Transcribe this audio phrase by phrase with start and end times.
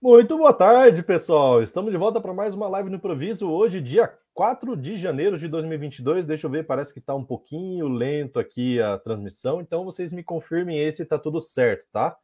[0.00, 1.60] Muito boa tarde, pessoal.
[1.60, 3.50] Estamos de volta para mais uma live no improviso.
[3.50, 6.24] Hoje, dia 4 de janeiro de 2022.
[6.24, 9.60] Deixa eu ver, parece que está um pouquinho lento aqui a transmissão.
[9.60, 12.16] Então, vocês me confirmem aí se está tudo certo, tá?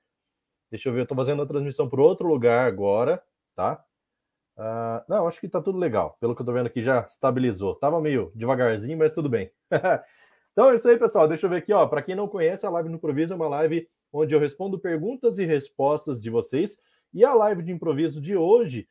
[0.71, 3.21] Deixa eu ver, eu estou fazendo a transmissão para outro lugar agora,
[3.57, 3.85] tá?
[4.57, 6.17] Uh, não, acho que está tudo legal.
[6.21, 7.75] Pelo que eu estou vendo aqui, já estabilizou.
[7.75, 9.51] Tava meio devagarzinho, mas tudo bem.
[10.53, 11.27] então é isso aí, pessoal.
[11.27, 11.89] Deixa eu ver aqui, ó.
[11.89, 15.41] Para quem não conhece, a live no improviso é uma live onde eu respondo perguntas
[15.41, 16.79] e respostas de vocês
[17.15, 18.89] e a live de improviso de hoje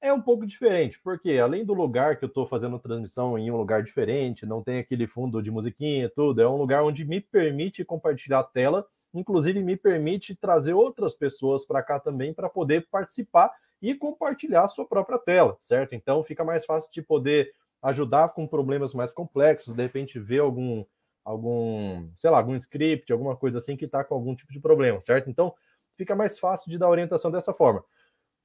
[0.00, 3.56] é um pouco diferente, porque além do lugar que eu estou fazendo transmissão em um
[3.56, 7.20] lugar diferente, não tem aquele fundo de musiquinha e tudo, é um lugar onde me
[7.20, 12.86] permite compartilhar a tela, inclusive me permite trazer outras pessoas para cá também para poder
[12.90, 13.50] participar
[13.80, 15.94] e compartilhar a sua própria tela, certo?
[15.94, 17.52] Então fica mais fácil de poder
[17.82, 20.84] ajudar com problemas mais complexos, de repente ver algum
[21.24, 24.98] algum, sei lá, algum script, alguma coisa assim que está com algum tipo de problema,
[25.02, 25.28] certo?
[25.28, 25.54] Então,
[25.98, 27.84] fica mais fácil de dar orientação dessa forma.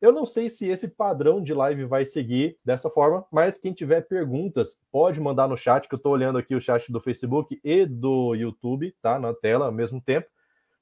[0.01, 4.01] Eu não sei se esse padrão de live vai seguir dessa forma, mas quem tiver
[4.01, 7.85] perguntas, pode mandar no chat, que eu estou olhando aqui o chat do Facebook e
[7.85, 9.17] do YouTube, tá?
[9.17, 10.27] Na tela ao mesmo tempo.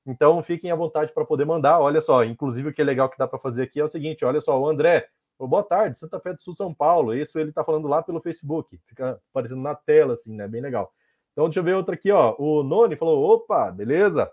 [0.08, 1.80] Então fiquem à vontade para poder mandar.
[1.80, 4.26] Olha só, inclusive o que é legal que dá para fazer aqui é o seguinte:
[4.26, 7.14] olha só, o André, oh, boa tarde, Santa Fé do Sul, São Paulo.
[7.14, 10.48] Isso ele está falando lá pelo Facebook, fica aparecendo na tela, assim, né?
[10.48, 10.92] Bem legal.
[11.32, 12.36] Então deixa eu ver outra aqui, ó.
[12.40, 14.32] O Noni falou: opa, beleza?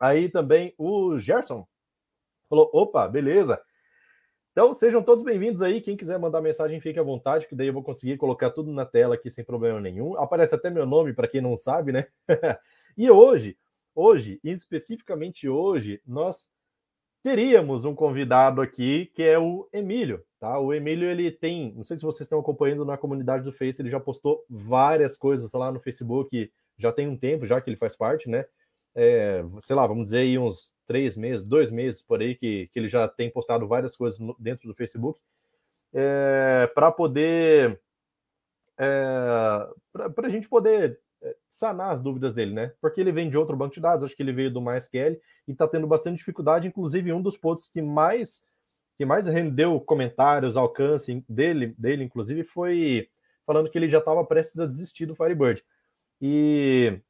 [0.00, 1.66] Aí também o Gerson
[2.48, 3.60] falou: opa, beleza.
[4.52, 5.80] Então sejam todos bem-vindos aí.
[5.80, 8.84] Quem quiser mandar mensagem, fique à vontade, que daí eu vou conseguir colocar tudo na
[8.84, 10.16] tela aqui sem problema nenhum.
[10.16, 12.06] Aparece até meu nome para quem não sabe, né?
[12.96, 13.56] e hoje,
[13.94, 16.48] hoje, especificamente hoje, nós
[17.22, 20.58] teríamos um convidado aqui que é o Emílio, tá?
[20.58, 23.90] O Emílio ele tem, não sei se vocês estão acompanhando na comunidade do Face, ele
[23.90, 27.96] já postou várias coisas lá no Facebook, já tem um tempo já que ele faz
[27.96, 28.44] parte, né?
[29.00, 32.78] É, sei lá, vamos dizer aí uns três meses, dois meses por aí, que, que
[32.80, 35.20] ele já tem postado várias coisas no, dentro do Facebook,
[35.94, 37.80] é, para poder.
[38.76, 39.68] É,
[40.14, 42.72] para a gente poder é, sanar as dúvidas dele, né?
[42.80, 45.52] Porque ele vem de outro banco de dados, acho que ele veio do MySQL e
[45.52, 48.42] está tendo bastante dificuldade, inclusive um dos posts que mais
[48.96, 53.08] que mais rendeu comentários, alcance dele, dele inclusive, foi
[53.46, 55.64] falando que ele já estava prestes a desistir do Firebird.
[56.20, 57.00] E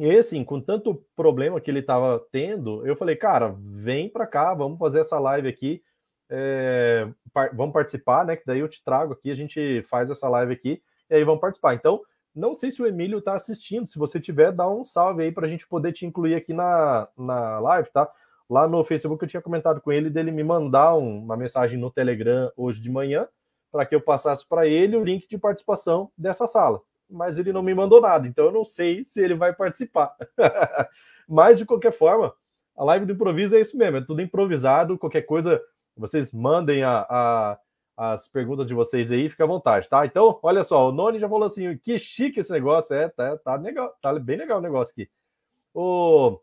[0.00, 4.54] e assim, com tanto problema que ele estava tendo, eu falei, cara, vem para cá,
[4.54, 5.82] vamos fazer essa live aqui,
[6.30, 8.34] é, par vamos participar, né?
[8.34, 11.42] Que daí eu te trago aqui, a gente faz essa live aqui e aí vamos
[11.42, 11.74] participar.
[11.74, 12.00] Então,
[12.34, 15.44] não sei se o Emílio está assistindo, se você tiver, dá um salve aí para
[15.44, 18.10] a gente poder te incluir aqui na, na live, tá?
[18.48, 21.90] Lá no Facebook eu tinha comentado com ele dele me mandar um, uma mensagem no
[21.90, 23.28] Telegram hoje de manhã
[23.70, 27.62] para que eu passasse para ele o link de participação dessa sala mas ele não
[27.62, 30.14] me mandou nada, então eu não sei se ele vai participar.
[31.28, 32.34] mas, de qualquer forma,
[32.76, 35.60] a live do improviso é isso mesmo, é tudo improvisado, qualquer coisa,
[35.96, 37.58] vocês mandem a, a,
[37.96, 40.06] as perguntas de vocês aí, fica à vontade, tá?
[40.06, 43.54] Então, olha só, o Noni já falou assim, que chique esse negócio, é, tá, tá
[43.56, 45.10] legal, tá bem legal o negócio aqui.
[45.74, 46.40] O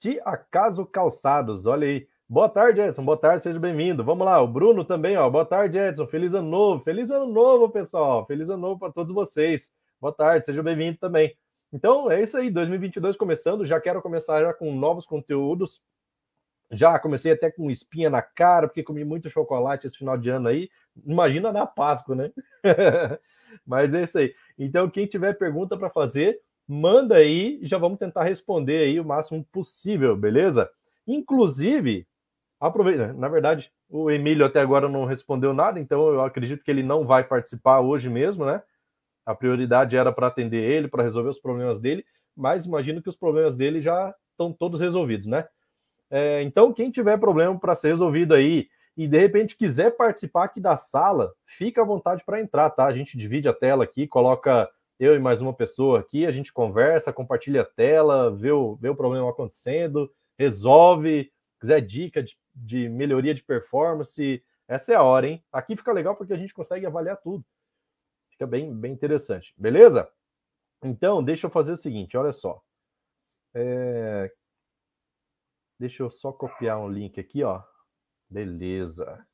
[0.00, 3.04] de Acaso Calçados, olha aí, Boa tarde, Edson.
[3.04, 4.04] Boa tarde, seja bem-vindo.
[4.04, 5.28] Vamos lá, o Bruno também, ó.
[5.28, 6.06] Boa tarde, Edson.
[6.06, 6.80] Feliz ano novo.
[6.84, 8.24] Feliz ano novo, pessoal.
[8.24, 9.72] Feliz ano novo para todos vocês.
[10.00, 11.36] Boa tarde, seja bem-vindo também.
[11.72, 13.64] Então, é isso aí, 2022 começando.
[13.64, 15.82] Já quero começar já com novos conteúdos.
[16.70, 20.46] Já comecei até com espinha na cara, porque comi muito chocolate esse final de ano
[20.46, 20.70] aí.
[21.04, 22.30] Imagina na Páscoa, né?
[23.66, 24.32] Mas é isso aí.
[24.56, 29.04] Então, quem tiver pergunta para fazer, manda aí e já vamos tentar responder aí o
[29.04, 30.70] máximo possível, beleza?
[31.08, 32.06] Inclusive,
[32.60, 36.82] Aproveita, na verdade, o Emílio até agora não respondeu nada, então eu acredito que ele
[36.82, 38.62] não vai participar hoje mesmo, né?
[39.24, 42.04] A prioridade era para atender ele, para resolver os problemas dele,
[42.36, 45.48] mas imagino que os problemas dele já estão todos resolvidos, né?
[46.10, 50.60] É, então, quem tiver problema para ser resolvido aí e de repente quiser participar aqui
[50.60, 52.84] da sala, fica à vontade para entrar, tá?
[52.84, 56.52] A gente divide a tela aqui, coloca eu e mais uma pessoa aqui, a gente
[56.52, 61.30] conversa, compartilha a tela, vê o, vê o problema acontecendo, resolve,
[61.60, 65.44] quiser dica de, de melhoria de performance, essa é a hora, hein?
[65.52, 67.44] Aqui fica legal porque a gente consegue avaliar tudo.
[68.30, 70.10] Fica bem, bem interessante, beleza?
[70.82, 72.62] Então, deixa eu fazer o seguinte, olha só.
[73.54, 74.32] É...
[75.78, 77.62] Deixa eu só copiar um link aqui, ó.
[78.28, 79.26] Beleza.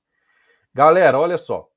[0.75, 1.71] Galera, olha só.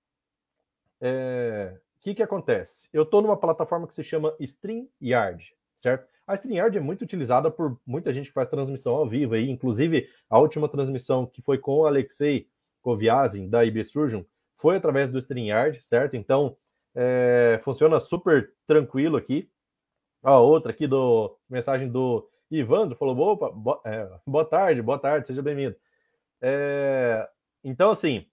[1.02, 1.80] É...
[1.98, 2.88] O que, que acontece?
[2.94, 6.08] Eu estou numa plataforma que se chama StreamYard, certo?
[6.30, 10.08] A StreamYard é muito utilizada por muita gente que faz transmissão ao vivo aí, inclusive
[10.30, 12.48] a última transmissão que foi com o Alexei
[12.84, 14.22] Koviazin da IB Surgeon
[14.56, 16.16] foi através do StreamYard, certo?
[16.16, 16.56] Então,
[16.94, 19.50] é, funciona super tranquilo aqui.
[20.22, 25.26] Ó, outra aqui do mensagem do Ivandro falou: opa, bo, é, boa tarde, boa tarde,
[25.26, 25.76] seja bem-vindo.
[26.40, 27.28] É,
[27.64, 28.28] então, assim,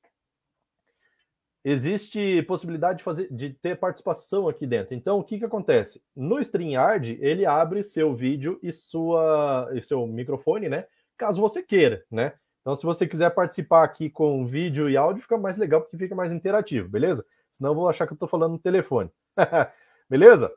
[1.68, 4.94] existe possibilidade de fazer, de ter participação aqui dentro.
[4.94, 6.00] Então, o que, que acontece?
[6.14, 10.86] No StreamYard, ele abre seu vídeo e sua e seu microfone, né?
[11.18, 12.34] Caso você queira, né?
[12.60, 16.14] Então, se você quiser participar aqui com vídeo e áudio, fica mais legal porque fica
[16.14, 17.26] mais interativo, beleza?
[17.52, 19.10] Senão eu vou achar que eu estou falando no telefone.
[20.08, 20.52] beleza?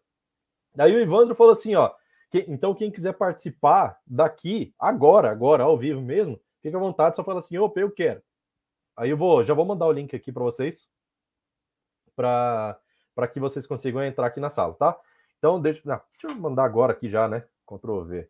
[0.78, 1.92] Aí o Ivandro falou assim, ó.
[2.30, 7.24] Que, então, quem quiser participar daqui, agora, agora, ao vivo mesmo, fica à vontade, só
[7.24, 8.22] fala assim, opa, eu quero.
[8.96, 10.88] Aí eu vou, já vou mandar o link aqui para vocês,
[12.20, 15.00] para que vocês consigam entrar aqui na sala, tá?
[15.38, 17.46] Então, deixa, não, deixa eu mandar agora aqui já, né?
[17.66, 18.30] Ctrl V.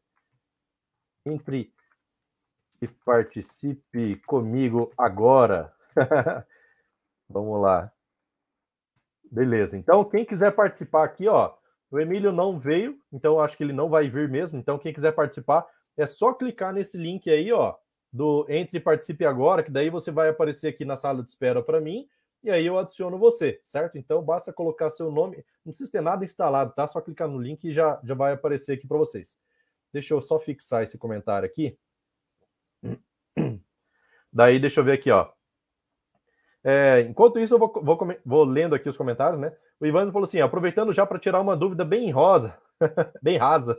[1.25, 1.73] Entre
[2.81, 5.73] e participe comigo agora.
[7.27, 7.91] Vamos lá.
[9.31, 9.77] Beleza.
[9.77, 11.53] Então, quem quiser participar aqui, ó,
[11.91, 14.57] o Emílio não veio, então acho que ele não vai vir mesmo.
[14.57, 17.75] Então, quem quiser participar, é só clicar nesse link aí, ó,
[18.11, 21.61] do Entre e Participe Agora, que daí você vai aparecer aqui na sala de espera
[21.61, 22.07] para mim,
[22.43, 23.97] e aí eu adiciono você, certo?
[23.97, 26.87] Então, basta colocar seu nome, não precisa ter nada instalado, tá?
[26.87, 29.37] Só clicar no link e já, já vai aparecer aqui para vocês.
[29.91, 31.77] Deixa eu só fixar esse comentário aqui.
[34.31, 35.29] Daí, deixa eu ver aqui, ó.
[36.63, 39.55] É, enquanto isso, eu vou, vou, vou, lendo aqui os comentários, né?
[39.79, 42.55] O Ivan falou assim: aproveitando já para tirar uma dúvida bem rosa,
[43.21, 43.77] bem rasa.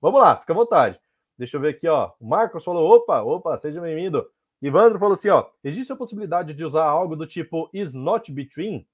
[0.00, 1.00] Vamos lá, fica à vontade.
[1.38, 2.12] Deixa eu ver aqui, ó.
[2.18, 4.26] O Marcos falou: opa, opa, seja bem-vindo.
[4.62, 8.86] Ivandro falou assim: ó, existe a possibilidade de usar algo do tipo is not between?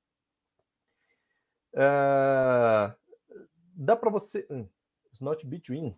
[1.72, 2.92] É,
[3.74, 4.46] dá para você.
[4.50, 4.66] Hum,
[5.12, 5.96] is not between.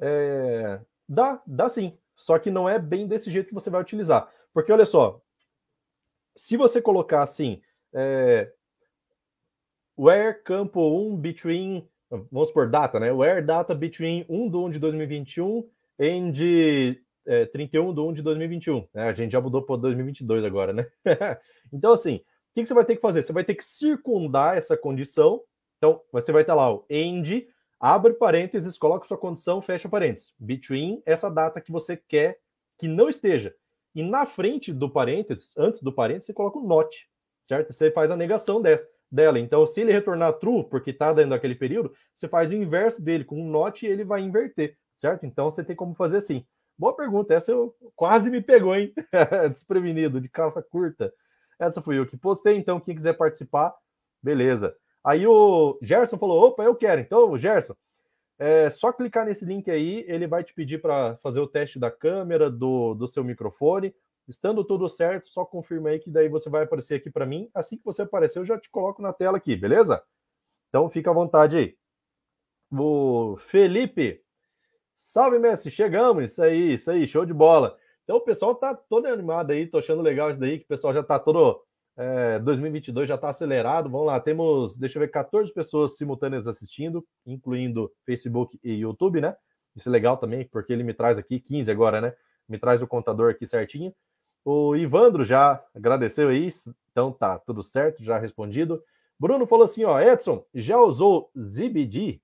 [0.00, 1.98] É, dá, dá sim.
[2.16, 4.30] Só que não é bem desse jeito que você vai utilizar.
[4.52, 5.20] Porque olha só,
[6.36, 7.62] se você colocar assim,
[7.92, 8.52] é,
[9.96, 11.88] where campo 1 between,
[12.30, 13.10] vamos por data, né?
[13.12, 15.68] Where data between 1 de 1 de 2021
[16.00, 16.32] and
[17.26, 18.86] é, 31 de 1 de 2021.
[18.94, 19.08] Né?
[19.08, 20.86] A gente já mudou para 2022 agora, né?
[21.72, 22.20] então, assim, o
[22.54, 23.22] que, que, você vai ter que fazer?
[23.22, 25.42] Você vai ter que circundar essa condição.
[25.78, 27.48] Então, você vai estar lá, o end,
[27.80, 30.32] abre parênteses, coloca sua condição, fecha parênteses.
[30.38, 32.38] Between essa data que você quer
[32.78, 33.54] que não esteja.
[33.94, 37.08] E na frente do parênteses, antes do parênteses, você coloca o um not,
[37.42, 37.72] certo?
[37.72, 39.38] Você faz a negação dessa, dela.
[39.38, 43.24] Então, se ele retornar true, porque está dentro daquele período, você faz o inverso dele
[43.24, 45.26] com um not e ele vai inverter, certo?
[45.26, 46.46] Então, você tem como fazer assim.
[46.82, 48.92] Boa pergunta, essa eu quase me pegou, hein?
[49.50, 51.14] Desprevenido, de calça curta.
[51.56, 53.72] Essa fui eu que postei, então quem quiser participar,
[54.20, 54.74] beleza.
[55.04, 57.00] Aí o Gerson falou: opa, eu quero.
[57.00, 57.76] Então, Gerson,
[58.36, 61.88] é só clicar nesse link aí, ele vai te pedir para fazer o teste da
[61.88, 63.94] câmera, do, do seu microfone.
[64.26, 67.48] Estando tudo certo, só confirma aí que daí você vai aparecer aqui para mim.
[67.54, 70.02] Assim que você aparecer, eu já te coloco na tela aqui, beleza?
[70.68, 71.76] Então fica à vontade aí.
[72.72, 74.21] O Felipe,
[75.02, 77.76] salve Messi, chegamos, isso aí, isso aí, show de bola.
[78.04, 80.92] Então o pessoal tá todo animado aí, tô achando legal isso daí, que o pessoal
[80.94, 81.60] já tá todo
[81.96, 83.90] é, 2022 já está acelerado.
[83.90, 89.36] Vamos lá, temos, deixa eu ver, 14 pessoas simultâneas assistindo, incluindo Facebook e YouTube, né?
[89.74, 92.14] Isso é legal também, porque ele me traz aqui 15 agora, né?
[92.48, 93.92] Me traz o contador aqui certinho.
[94.44, 96.50] O Ivandro já agradeceu aí,
[96.90, 98.82] então tá tudo certo, já respondido.
[99.18, 102.21] Bruno falou assim: ó, Edson, já usou ZBD?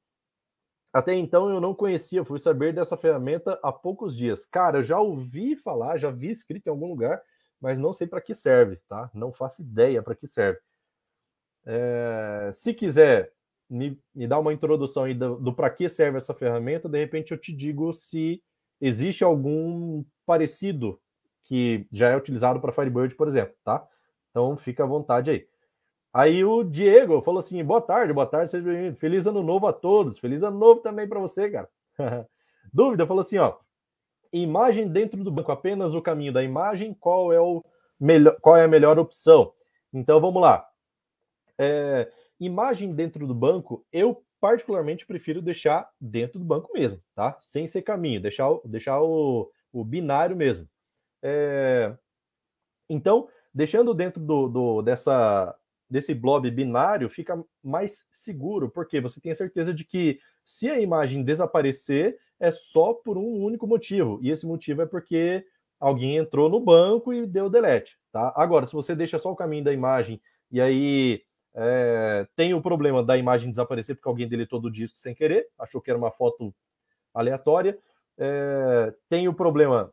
[0.92, 4.46] Até então eu não conhecia, fui saber dessa ferramenta há poucos dias.
[4.46, 7.20] Cara, eu já ouvi falar, já vi escrito em algum lugar,
[7.60, 9.10] mas não sei para que serve, tá?
[9.12, 10.58] Não faço ideia para que serve.
[11.66, 13.32] É, se quiser
[13.68, 17.32] me, me dar uma introdução aí do, do para que serve essa ferramenta, de repente
[17.32, 18.42] eu te digo se
[18.80, 20.98] existe algum parecido
[21.44, 23.86] que já é utilizado para Firebird, por exemplo, tá?
[24.30, 25.46] Então fica à vontade aí.
[26.12, 28.96] Aí o Diego falou assim: boa tarde, boa tarde, seja bem-vindo.
[28.96, 30.18] Feliz ano novo a todos.
[30.18, 31.68] Feliz ano novo também para você, cara.
[32.72, 33.56] Dúvida, falou assim: ó,
[34.32, 37.64] imagem dentro do banco, apenas o caminho da imagem, qual é, o
[38.00, 39.52] melhor, qual é a melhor opção?
[39.92, 40.66] Então vamos lá.
[41.58, 47.36] É, imagem dentro do banco, eu particularmente prefiro deixar dentro do banco mesmo, tá?
[47.40, 50.68] Sem ser caminho, deixar, deixar o, o binário mesmo.
[51.22, 51.94] É,
[52.88, 55.54] então, deixando dentro do, do, dessa,
[55.90, 60.80] desse blob binário, fica mais seguro, porque você tem a certeza de que se a
[60.80, 64.18] imagem desaparecer, é só por um único motivo.
[64.22, 65.44] E esse motivo é porque
[65.78, 67.98] alguém entrou no banco e deu delete.
[68.12, 68.32] Tá?
[68.36, 71.22] Agora, se você deixa só o caminho da imagem e aí
[71.54, 75.80] é, tem o problema da imagem desaparecer porque alguém deletou do disco sem querer, achou
[75.80, 76.54] que era uma foto
[77.12, 77.78] aleatória.
[78.16, 79.92] É, tem o problema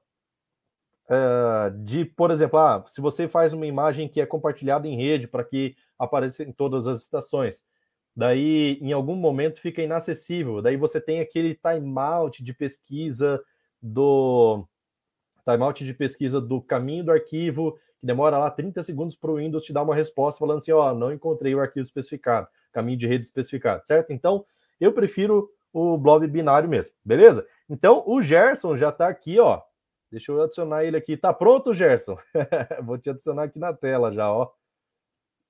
[1.10, 5.28] é, de, por exemplo, ah, se você faz uma imagem que é compartilhada em rede
[5.28, 7.64] para que apareça em todas as estações,
[8.16, 13.42] daí em algum momento fica inacessível, daí você tem aquele timeout de pesquisa
[13.82, 14.66] do
[15.44, 19.64] timeout de pesquisa do caminho do arquivo, que demora lá 30 segundos para o Windows
[19.64, 23.26] te dar uma resposta falando assim, ó, não encontrei o arquivo especificado, caminho de rede
[23.26, 24.12] especificado, certo?
[24.12, 24.46] Então,
[24.80, 27.46] eu prefiro o blob binário mesmo, beleza?
[27.70, 29.62] Então, o Gerson já está aqui, ó.
[30.12, 31.18] Deixa eu adicionar ele aqui.
[31.18, 32.18] Tá pronto, Gerson?
[32.84, 34.50] Vou te adicionar aqui na tela já, ó.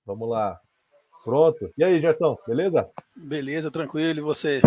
[0.06, 0.60] Vamos lá.
[1.24, 1.72] Pronto.
[1.76, 2.88] E aí, Gerson, beleza?
[3.16, 4.20] Beleza, tranquilo.
[4.20, 4.62] E você?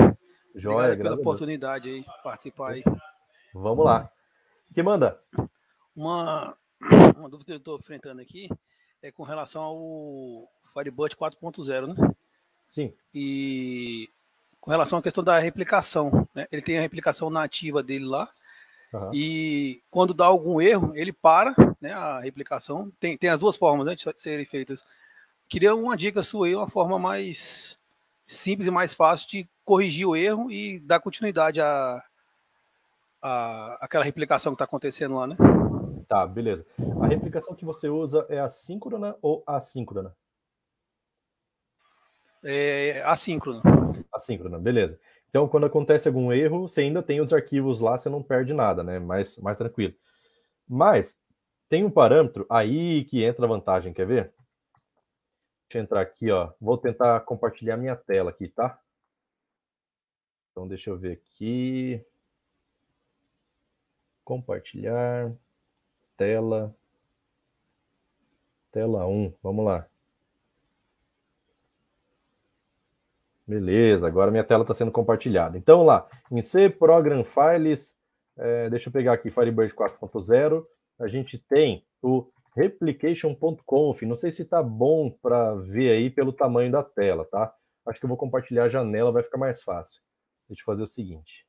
[0.54, 2.82] Joia, pela oportunidade aí, participar aí.
[3.54, 4.10] Vamos lá.
[4.74, 5.20] Que manda?
[5.94, 6.56] Uma,
[7.16, 8.48] uma dúvida que eu estou enfrentando aqui
[9.00, 12.14] é com relação ao Firebird 4.0, né?
[12.68, 12.92] Sim.
[13.14, 14.08] E
[14.60, 16.46] com relação à questão da replicação, né?
[16.50, 18.28] Ele tem a replicação nativa dele lá.
[18.92, 19.10] Uhum.
[19.14, 22.90] E quando dá algum erro, ele para né, a replicação.
[22.98, 24.84] Tem, tem as duas formas né, de serem feitas.
[25.48, 27.78] Queria uma dica sua aí, uma forma mais
[28.26, 32.02] simples e mais fácil de corrigir o erro e dar continuidade a,
[33.22, 35.36] a aquela replicação que está acontecendo lá, né?
[36.06, 36.66] Tá, beleza.
[37.00, 40.14] A replicação que você usa é assíncrona ou assíncrona?
[42.44, 43.62] É assíncrona.
[44.12, 45.00] Assíncrona, beleza.
[45.30, 48.82] Então, quando acontece algum erro, você ainda tem os arquivos lá, você não perde nada,
[48.82, 48.98] né?
[48.98, 49.94] Mais, mais tranquilo.
[50.66, 51.18] Mas
[51.68, 54.32] tem um parâmetro aí que entra a vantagem, quer ver?
[55.68, 56.50] Deixa eu entrar aqui, ó.
[56.58, 58.80] Vou tentar compartilhar minha tela aqui, tá?
[60.50, 62.02] Então, deixa eu ver aqui.
[64.24, 65.30] Compartilhar.
[66.16, 66.74] Tela.
[68.72, 69.34] Tela 1.
[69.42, 69.86] Vamos lá.
[73.46, 75.56] Beleza, agora minha tela está sendo compartilhada.
[75.58, 77.94] Então, lá, em C Program Files,
[78.36, 80.66] é, deixa eu pegar aqui Firebird 4.0,
[80.98, 82.26] a gente tem o
[82.58, 84.02] replication.conf.
[84.02, 87.54] Não sei se está bom para ver aí pelo tamanho da tela, tá?
[87.86, 90.02] Acho que eu vou compartilhar a janela, vai ficar mais fácil.
[90.48, 91.46] Deixa eu fazer o seguinte.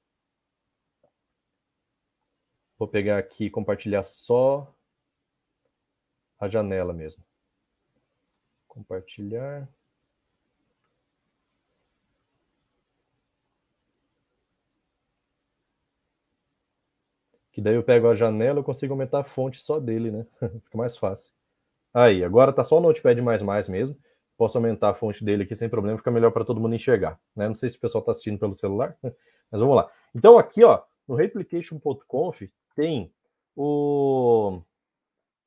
[2.77, 4.71] Vou pegar aqui e compartilhar só
[6.39, 7.23] a janela mesmo.
[8.67, 9.67] Compartilhar.
[17.59, 20.25] Que daí eu pego a janela, eu consigo aumentar a fonte só dele, né?
[20.63, 21.33] Fica mais fácil.
[21.93, 23.13] Aí, agora tá só o Notepad++
[23.69, 23.97] mesmo.
[24.37, 27.19] Posso aumentar a fonte dele aqui sem problema, fica melhor para todo mundo enxergar.
[27.35, 27.49] Né?
[27.49, 29.91] Não sei se o pessoal está assistindo pelo celular, mas vamos lá.
[30.15, 32.43] Então aqui, ó, no replication.conf
[32.77, 33.11] tem
[33.57, 34.61] o...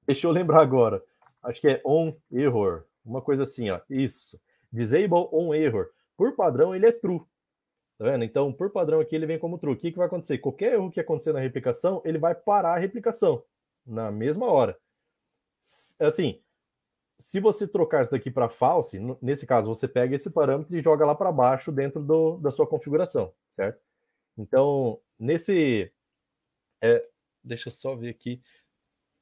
[0.06, 1.02] Deixa eu lembrar agora.
[1.42, 2.84] Acho que é on error.
[3.02, 3.80] Uma coisa assim, ó.
[3.88, 4.38] Isso.
[4.70, 5.88] Disable on error.
[6.14, 7.22] Por padrão, ele é true.
[8.02, 8.24] Tá vendo?
[8.24, 9.74] Então, por padrão aqui, ele vem como true.
[9.74, 10.38] O que, que vai acontecer?
[10.38, 13.44] Qualquer erro que acontecer na replicação, ele vai parar a replicação
[13.86, 14.76] na mesma hora.
[16.00, 16.40] Assim,
[17.16, 21.06] se você trocar isso daqui para false, nesse caso, você pega esse parâmetro e joga
[21.06, 23.80] lá para baixo dentro do, da sua configuração, certo?
[24.36, 25.88] Então, nesse...
[26.82, 27.06] É,
[27.44, 28.42] deixa eu só ver aqui.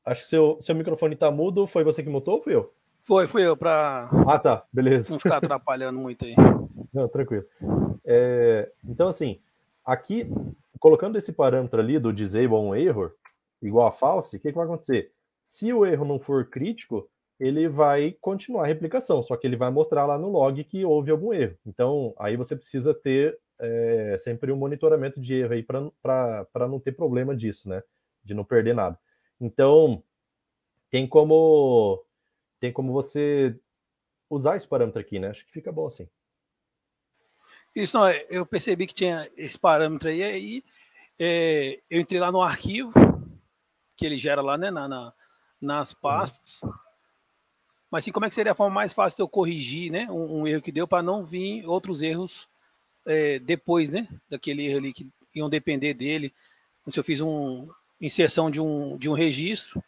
[0.06, 1.66] Acho que seu, seu microfone está mudo.
[1.66, 2.72] Foi você que mutou ou fui eu?
[3.02, 4.08] Foi, fui eu, para...
[4.26, 4.64] Ah, tá.
[4.72, 5.10] Beleza.
[5.10, 6.34] Não ficar atrapalhando muito aí.
[6.92, 7.44] Não, tranquilo.
[8.04, 9.40] É, então, assim,
[9.84, 10.26] aqui,
[10.78, 13.12] colocando esse parâmetro ali do disable on error,
[13.62, 15.12] igual a false, o que, que vai acontecer?
[15.44, 19.70] Se o erro não for crítico, ele vai continuar a replicação, só que ele vai
[19.70, 21.56] mostrar lá no log que houve algum erro.
[21.66, 26.92] Então, aí você precisa ter é, sempre um monitoramento de erro aí para não ter
[26.92, 27.82] problema disso, né?
[28.22, 28.98] De não perder nada.
[29.40, 30.02] Então,
[30.90, 32.04] tem como
[32.60, 33.58] tem como você
[34.28, 35.28] usar esse parâmetro aqui, né?
[35.28, 36.08] Acho que fica bom assim.
[37.74, 40.64] Isso não, é, eu percebi que tinha esse parâmetro aí, aí
[41.18, 42.92] é, eu entrei lá no arquivo
[43.96, 45.12] que ele gera lá, né, na, na
[45.60, 46.62] nas pastas.
[46.62, 46.72] Uhum.
[47.90, 50.40] Mas sim, como é que seria a forma mais fácil de eu corrigir, né, um,
[50.40, 52.48] um erro que deu para não vir outros erros
[53.04, 56.32] é, depois, né, daquele erro ali que iam depender dele.
[56.90, 57.68] Se eu fiz uma
[58.00, 59.82] inserção de um, de um registro,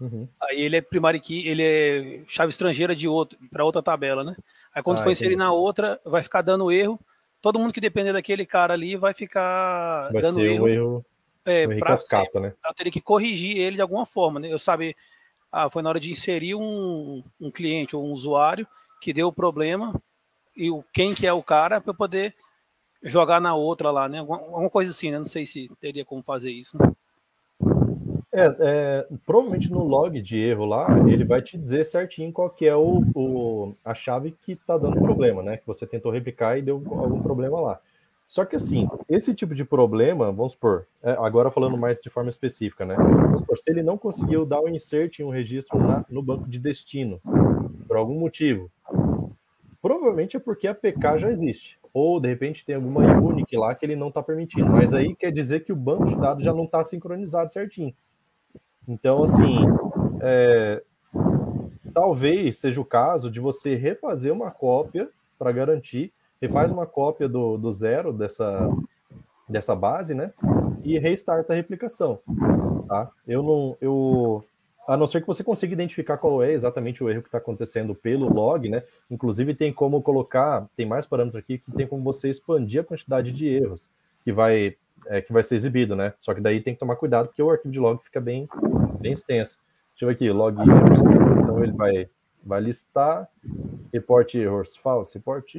[0.00, 0.28] uhum.
[0.40, 4.36] aí ele é primário key, ele é chave estrangeira de outro para outra tabela, né?
[4.74, 6.98] Aí quando ah, for inserir na outra, vai ficar dando erro
[7.40, 10.68] todo mundo que depender daquele cara ali vai ficar vai dando erro.
[10.68, 11.04] Erro
[11.44, 12.54] é, cascata, né?
[12.64, 14.52] Eu teria que corrigir ele de alguma forma, né?
[14.52, 14.94] Eu saber,
[15.50, 18.66] ah, foi na hora de inserir um, um cliente ou um usuário
[19.00, 19.94] que deu o problema
[20.56, 22.34] e o, quem que é o cara para poder
[23.02, 24.18] jogar na outra lá, né?
[24.18, 25.18] Alguma, alguma, coisa assim, né?
[25.18, 26.76] Não sei se teria como fazer isso.
[26.76, 26.92] Né?
[28.30, 32.66] É, é, provavelmente no log de erro lá, ele vai te dizer certinho qual que
[32.66, 35.56] é o, o a chave que está dando problema, né?
[35.56, 37.80] Que você tentou replicar e deu algum problema lá.
[38.26, 42.28] Só que assim, esse tipo de problema, vamos supor, é, agora falando mais de forma
[42.28, 42.94] específica, né?
[42.94, 46.22] Vamos supor, se ele não conseguiu dar o um insert em um registro na, no
[46.22, 47.18] banco de destino,
[47.86, 48.70] por algum motivo,
[49.80, 51.78] provavelmente é porque a PK já existe.
[51.94, 54.70] Ou de repente tem alguma unique lá que ele não está permitindo.
[54.70, 57.94] Mas aí quer dizer que o banco de dados já não está sincronizado certinho.
[58.88, 59.58] Então, assim,
[60.22, 60.82] é,
[61.92, 67.58] talvez seja o caso de você refazer uma cópia para garantir, refaz uma cópia do,
[67.58, 68.68] do zero dessa,
[69.46, 70.32] dessa base, né?
[70.82, 72.18] E restarta a replicação,
[72.88, 73.10] tá?
[73.26, 74.42] Eu não, eu,
[74.86, 77.94] a não ser que você consiga identificar qual é exatamente o erro que está acontecendo
[77.94, 78.82] pelo log, né?
[79.10, 83.32] Inclusive tem como colocar, tem mais parâmetro aqui que tem como você expandir a quantidade
[83.32, 83.90] de erros
[84.24, 84.76] que vai
[85.08, 86.14] é, que vai ser exibido, né?
[86.20, 88.48] Só que daí tem que tomar cuidado porque o arquivo de log fica bem
[89.00, 89.58] bem extenso.
[89.90, 91.00] Deixa eu ver aqui, log erros.
[91.42, 92.08] Então ele vai
[92.44, 93.28] vai listar
[93.92, 95.54] report errors false, report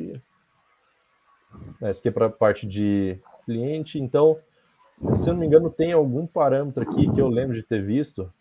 [1.82, 4.00] esse aqui é para a parte de cliente.
[4.00, 4.40] Então,
[5.16, 8.32] se eu não me engano, tem algum parâmetro aqui que eu lembro de ter visto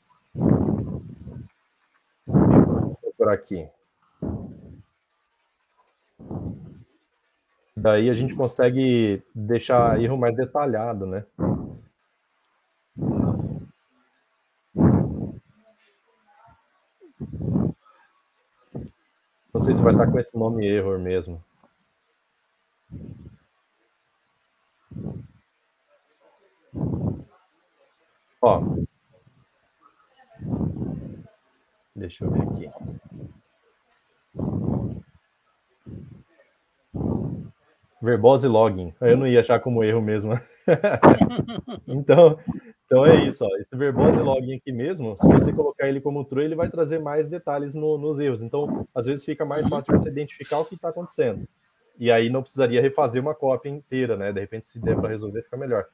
[3.16, 3.66] por aqui.
[7.80, 11.24] Daí a gente consegue deixar erro mais detalhado, né?
[19.54, 21.40] Não sei se vai estar com esse nome error mesmo.
[28.42, 28.60] Ó.
[31.94, 32.70] Deixa eu ver aqui.
[38.00, 38.94] Verbose login.
[39.00, 40.38] Eu não ia achar como erro mesmo.
[41.86, 42.38] então,
[42.86, 43.44] então é isso.
[43.44, 43.56] Ó.
[43.58, 47.28] Esse verbose login aqui mesmo, se você colocar ele como true, ele vai trazer mais
[47.28, 48.42] detalhes no, nos erros.
[48.42, 51.46] Então, às vezes fica mais fácil você identificar o que está acontecendo.
[51.98, 54.32] E aí não precisaria refazer uma cópia inteira, né?
[54.32, 55.84] De repente, se der para resolver, fica melhor.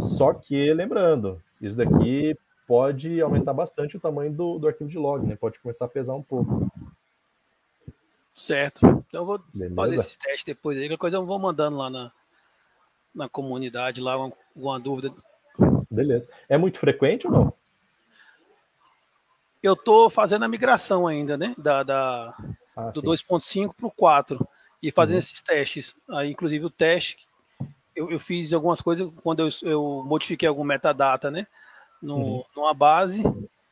[0.00, 2.36] Só que, lembrando, isso daqui
[2.66, 5.36] pode aumentar bastante o tamanho do, do arquivo de log, né?
[5.36, 6.70] Pode começar a pesar um pouco.
[8.34, 8.84] Certo.
[9.08, 9.74] Então eu vou Beleza?
[9.74, 12.12] fazer esses testes depois aí, qualquer coisa eu vou mandando lá na,
[13.14, 15.12] na comunidade, lá alguma dúvida.
[15.90, 16.28] Beleza.
[16.48, 17.52] É muito frequente ou não?
[19.62, 21.54] Eu tô fazendo a migração ainda, né?
[21.56, 22.34] Da, da
[22.76, 24.46] ah, do 2.5 para o 4
[24.82, 25.20] e fazendo uhum.
[25.20, 25.94] esses testes.
[26.10, 27.16] Aí, inclusive, o teste,
[27.94, 31.46] eu, eu fiz algumas coisas quando eu, eu modifiquei algum metadata, né?
[32.02, 32.44] No, uhum.
[32.54, 33.22] Numa base,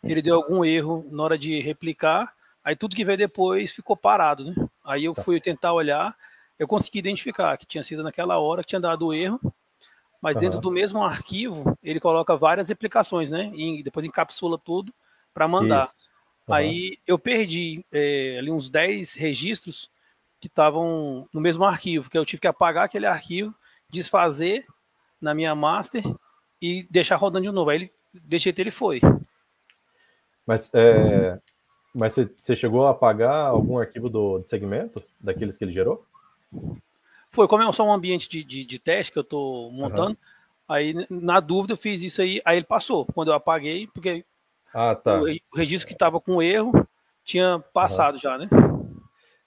[0.02, 2.32] ele deu algum erro na hora de replicar
[2.64, 4.54] Aí tudo que veio depois ficou parado, né?
[4.84, 5.22] Aí eu tá.
[5.22, 6.16] fui tentar olhar,
[6.58, 9.40] eu consegui identificar que tinha sido naquela hora que tinha dado erro,
[10.20, 10.40] mas uhum.
[10.40, 13.50] dentro do mesmo arquivo ele coloca várias aplicações, né?
[13.54, 14.92] E depois encapsula tudo
[15.34, 15.86] para mandar.
[16.46, 16.54] Uhum.
[16.54, 19.90] Aí eu perdi é, ali uns 10 registros
[20.40, 23.54] que estavam no mesmo arquivo, que eu tive que apagar aquele arquivo,
[23.88, 24.66] desfazer
[25.20, 26.02] na minha master
[26.60, 27.70] e deixar rodando de novo.
[27.70, 29.00] Aí ele, deixei ele foi.
[30.46, 31.38] Mas é,
[31.94, 36.04] mas você chegou a apagar algum arquivo do, do, segmento, daqueles que ele gerou?
[37.30, 40.16] Foi, como é só um ambiente de, de, de teste que eu estou montando, uhum.
[40.68, 43.06] aí na dúvida eu fiz isso aí, aí ele passou.
[43.06, 44.24] Quando eu apaguei, porque
[44.72, 45.20] ah, tá.
[45.20, 46.72] o, o registro que estava com erro
[47.24, 48.20] tinha passado uhum.
[48.20, 48.48] já, né?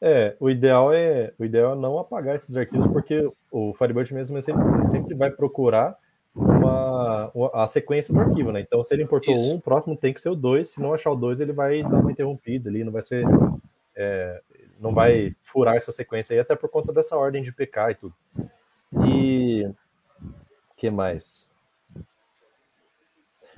[0.01, 4.39] É, o ideal é o ideal é não apagar esses arquivos, porque o Firebird mesmo
[4.41, 5.97] sempre, sempre vai procurar
[6.35, 8.59] uma, uma, a sequência do arquivo, né?
[8.59, 9.53] Então, se ele importou Isso.
[9.53, 10.69] um, o próximo tem que ser o dois.
[10.69, 13.25] Se não achar o dois, ele vai dar uma interrompida ali, não vai ser.
[13.95, 14.41] É,
[14.79, 18.13] não vai furar essa sequência aí, até por conta dessa ordem de PK e tudo.
[19.07, 19.71] E.
[20.75, 21.49] que mais?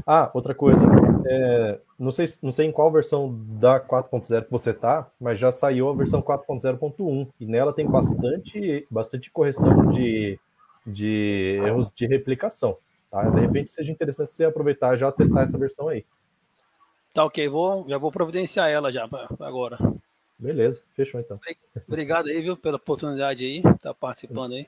[0.05, 0.85] Ah, outra coisa.
[1.29, 5.51] É, não, sei, não sei em qual versão da 4.0 que você tá, mas já
[5.51, 10.39] saiu a versão 4.0.1 e nela tem bastante, bastante correção de
[10.87, 12.77] de erros de replicação.
[13.11, 13.23] Tá?
[13.29, 16.05] De repente seja interessante você aproveitar e já testar essa versão aí.
[17.13, 19.07] Tá ok, vou, já vou providenciar ela já
[19.39, 19.77] agora.
[20.39, 21.39] Beleza, fechou então.
[21.87, 24.67] Obrigado aí, viu, pela oportunidade aí, tá participando aí.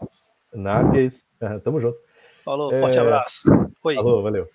[0.53, 1.23] Nada, que é isso.
[1.63, 1.99] Tamo junto.
[2.43, 3.01] Falou, forte é...
[3.01, 3.43] abraço.
[3.84, 3.95] Oi.
[3.95, 4.49] Falou, valeu.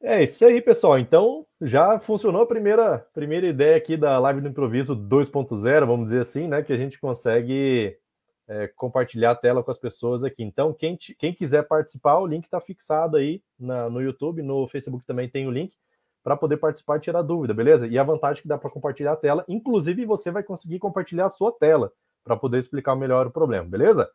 [0.00, 0.98] É isso aí, pessoal.
[0.98, 6.20] Então, já funcionou a primeira, primeira ideia aqui da live do improviso 2.0, vamos dizer
[6.20, 6.62] assim, né?
[6.62, 7.96] Que a gente consegue
[8.46, 10.42] é, compartilhar a tela com as pessoas aqui.
[10.42, 15.04] Então, quem, quem quiser participar, o link está fixado aí na, no YouTube, no Facebook
[15.04, 15.74] também tem o link
[16.22, 17.86] para poder participar e tirar dúvida, beleza?
[17.86, 21.26] E a vantagem é que dá para compartilhar a tela, inclusive você vai conseguir compartilhar
[21.26, 24.10] a sua tela para poder explicar melhor o problema, beleza?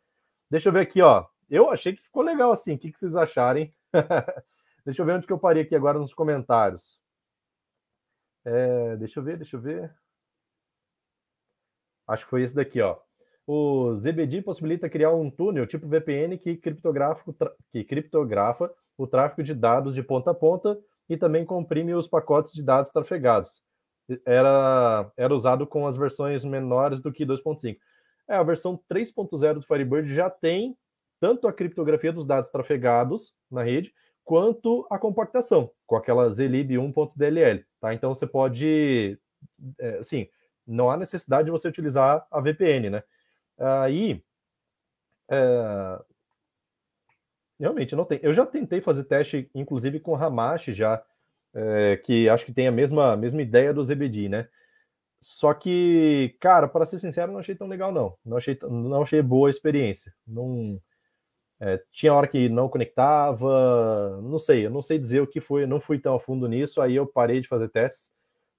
[0.50, 1.26] Deixa eu ver aqui, ó.
[1.50, 2.74] Eu achei que ficou legal assim.
[2.76, 3.74] O que, que vocês acharem?
[4.86, 7.00] deixa eu ver onde que eu parei aqui agora nos comentários.
[8.44, 9.94] É, deixa eu ver, deixa eu ver.
[12.08, 12.98] Acho que foi esse daqui, ó
[13.52, 19.96] o ZBD possibilita criar um túnel tipo VPN que, que criptografa o tráfego de dados
[19.96, 23.64] de ponta a ponta e também comprime os pacotes de dados trafegados.
[24.24, 27.76] Era, era usado com as versões menores do que 2.5.
[28.28, 30.78] É, a versão 3.0 do Firebird já tem
[31.20, 33.92] tanto a criptografia dos dados trafegados na rede,
[34.24, 37.96] quanto a compactação, com aquela zlib 1.dll, tá?
[37.96, 39.18] Então você pode,
[39.80, 40.28] é, assim,
[40.68, 43.04] não há necessidade de você utilizar a VPN, né?
[43.60, 44.24] Aí,
[45.30, 46.00] é,
[47.60, 48.20] realmente não tem.
[48.24, 51.04] Eu já tentei fazer teste, inclusive com Hamashi já,
[51.54, 54.48] é, que acho que tem a mesma, mesma ideia do ZBD, né?
[55.22, 58.18] Só que, cara, para ser sincero, não achei tão legal, não.
[58.26, 60.14] Não achei, não achei boa a experiência.
[60.26, 60.82] Não,
[61.60, 65.66] é, tinha hora que não conectava, não sei, eu não sei dizer o que foi,
[65.66, 68.12] não fui tão a fundo nisso, aí eu parei de fazer testes,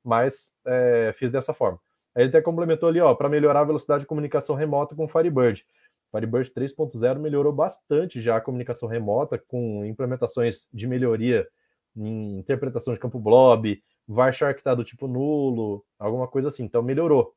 [0.05, 1.81] mas é, fiz dessa forma.
[2.15, 5.65] Aí ele até complementou ali, ó, para melhorar a velocidade de comunicação remota com Firebird.
[6.11, 11.49] Firebird 3.0 melhorou bastante já a comunicação remota, com implementações de melhoria
[11.97, 16.65] em interpretação de campo blob, varchar que está do tipo nulo, alguma coisa assim.
[16.65, 17.35] Então melhorou.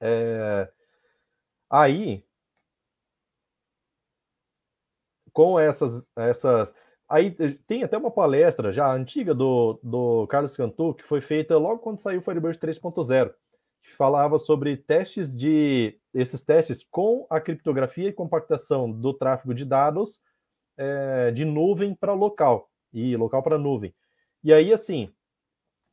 [0.00, 0.68] É...
[1.70, 2.24] Aí,
[5.32, 6.74] com essas, essas.
[7.08, 7.30] Aí
[7.66, 12.00] tem até uma palestra já antiga do, do Carlos Cantu, que foi feita logo quando
[12.00, 13.32] saiu o Firebird 3.0,
[13.96, 15.98] falava sobre testes de.
[16.12, 20.20] esses testes com a criptografia e compactação do tráfego de dados
[20.76, 23.94] é, de nuvem para local e local para nuvem.
[24.42, 25.12] E aí, assim,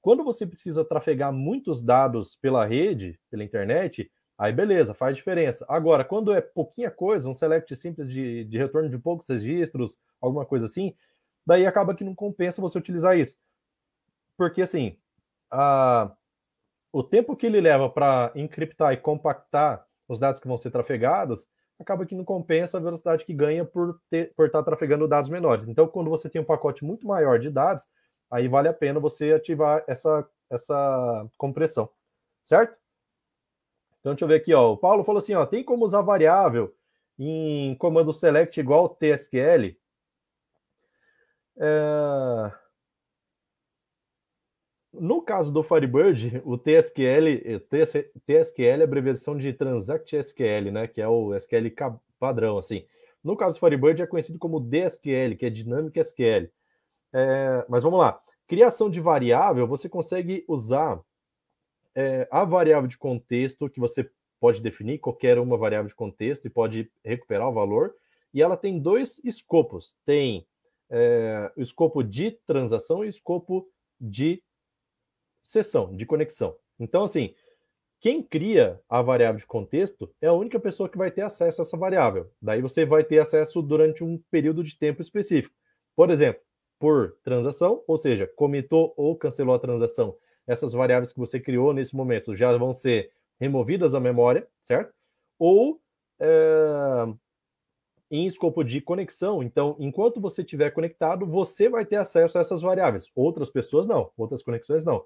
[0.02, 5.66] quando você precisa trafegar muitos dados pela rede, pela internet, aí beleza, faz diferença.
[5.70, 10.46] Agora, quando é pouquinha coisa, um select simples de, de retorno de poucos registros, alguma
[10.46, 10.94] coisa assim,
[11.46, 13.38] daí acaba que não compensa você utilizar isso.
[14.38, 14.98] Porque, assim,
[15.52, 16.12] a,
[16.94, 21.50] o tempo que ele leva para encriptar e compactar os dados que vão ser trafegados
[21.80, 24.00] acaba que não compensa a velocidade que ganha por,
[24.36, 25.68] por estar trafegando dados menores.
[25.68, 27.84] Então, quando você tem um pacote muito maior de dados,
[28.30, 31.90] aí vale a pena você ativar essa, essa compressão,
[32.44, 32.78] certo?
[34.00, 34.74] Então, deixa eu ver aqui, ó.
[34.74, 36.74] O Paulo falou assim, ó, tem como usar variável
[37.18, 39.76] em comando select igual TSQL?
[41.58, 42.63] É...
[44.94, 47.60] No caso do Firebird, o TSQL,
[48.26, 51.74] TSQL é abreviação de Transact SQL, né, que é o SQL
[52.20, 52.86] padrão, assim.
[53.24, 56.52] No caso do Firebird é conhecido como DSQL, que é Dynamic SQL.
[57.12, 58.22] É, mas vamos lá.
[58.48, 61.02] Criação de variável, você consegue usar
[61.96, 66.50] é, a variável de contexto, que você pode definir qualquer uma variável de contexto e
[66.50, 67.96] pode recuperar o valor.
[68.34, 69.96] E ela tem dois escopos.
[70.06, 70.46] Tem
[70.90, 73.68] é, o escopo de transação e o escopo
[74.00, 74.44] de
[75.44, 76.56] sessão, de conexão.
[76.80, 77.36] Então, assim,
[78.00, 81.64] quem cria a variável de contexto é a única pessoa que vai ter acesso a
[81.64, 82.32] essa variável.
[82.42, 85.56] Daí você vai ter acesso durante um período de tempo específico.
[85.96, 86.42] Por exemplo,
[86.80, 90.18] por transação, ou seja, comitou ou cancelou a transação.
[90.46, 94.94] Essas variáveis que você criou nesse momento já vão ser removidas da memória, certo?
[95.40, 95.80] Ou
[96.20, 97.06] é,
[98.12, 99.42] em escopo de conexão.
[99.42, 103.10] Então, enquanto você estiver conectado, você vai ter acesso a essas variáveis.
[103.16, 105.04] Outras pessoas não, outras conexões não.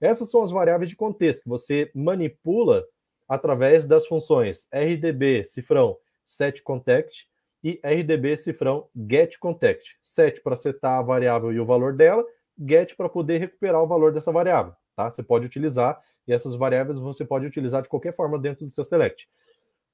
[0.00, 2.84] Essas são as variáveis de contexto que você manipula
[3.28, 7.28] através das funções rdb cifrão setContext
[7.62, 9.96] e rdb cifrão getContext.
[10.02, 12.24] Set para setar a variável e o valor dela,
[12.58, 14.74] get para poder recuperar o valor dessa variável.
[14.94, 15.10] Tá?
[15.10, 18.84] Você pode utilizar e essas variáveis você pode utilizar de qualquer forma dentro do seu
[18.84, 19.28] select.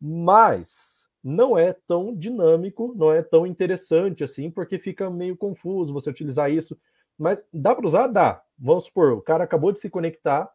[0.00, 6.10] Mas não é tão dinâmico, não é tão interessante assim, porque fica meio confuso você
[6.10, 6.76] utilizar isso
[7.22, 8.08] mas dá para usar?
[8.08, 8.42] Dá.
[8.58, 10.52] Vamos supor, o cara acabou de se conectar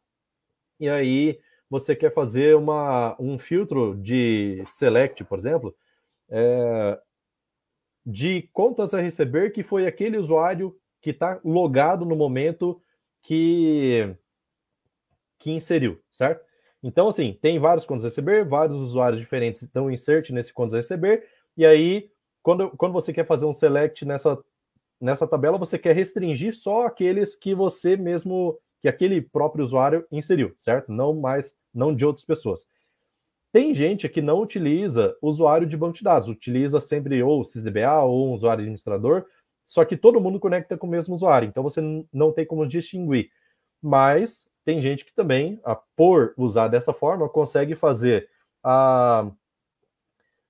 [0.80, 5.76] e aí você quer fazer uma, um filtro de select, por exemplo,
[6.30, 7.00] é,
[8.06, 12.82] de contas a receber que foi aquele usuário que está logado no momento
[13.22, 14.16] que,
[15.38, 16.46] que inseriu, certo?
[16.82, 20.78] Então, assim, tem vários contas a receber, vários usuários diferentes estão insert nesse contas a
[20.78, 22.10] receber, e aí,
[22.42, 24.38] quando, quando você quer fazer um select nessa
[25.00, 30.54] nessa tabela você quer restringir só aqueles que você mesmo, que aquele próprio usuário inseriu,
[30.58, 30.92] certo?
[30.92, 32.68] Não mais, não de outras pessoas.
[33.52, 38.30] Tem gente que não utiliza usuário de banco de dados, utiliza sempre ou SysDBA ou
[38.30, 39.26] um usuário administrador,
[39.66, 41.82] só que todo mundo conecta com o mesmo usuário, então você
[42.14, 43.30] não tem como distinguir.
[43.82, 45.62] Mas tem gente que também,
[45.96, 48.30] por usar dessa forma, consegue fazer
[48.64, 49.30] a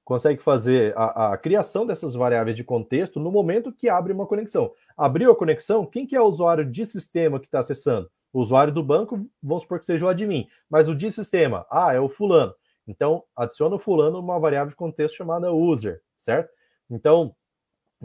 [0.08, 4.72] consegue fazer a, a, criação dessas variáveis de contexto no momento que abre uma conexão.
[4.96, 8.10] Abriu a conexão, quem que é o usuário de sistema que está acessando?
[8.32, 11.94] O usuário do banco, vamos supor que seja o admin, mas o de sistema, ah,
[11.94, 12.56] é o fulano.
[12.88, 16.54] Então, adiciona o fulano uma variável de contexto chamada user, certo?
[16.90, 17.36] Então,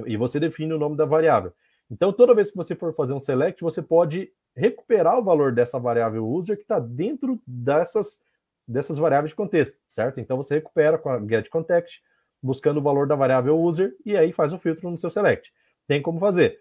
[0.05, 1.53] e você define o nome da variável.
[1.89, 5.79] Então, toda vez que você for fazer um select, você pode recuperar o valor dessa
[5.79, 8.19] variável user que está dentro dessas
[8.67, 10.21] dessas variáveis de contexto, certo?
[10.21, 12.01] Então você recupera com a getContext,
[12.43, 15.53] buscando o valor da variável user, e aí faz o filtro no seu select.
[15.87, 16.61] Tem como fazer.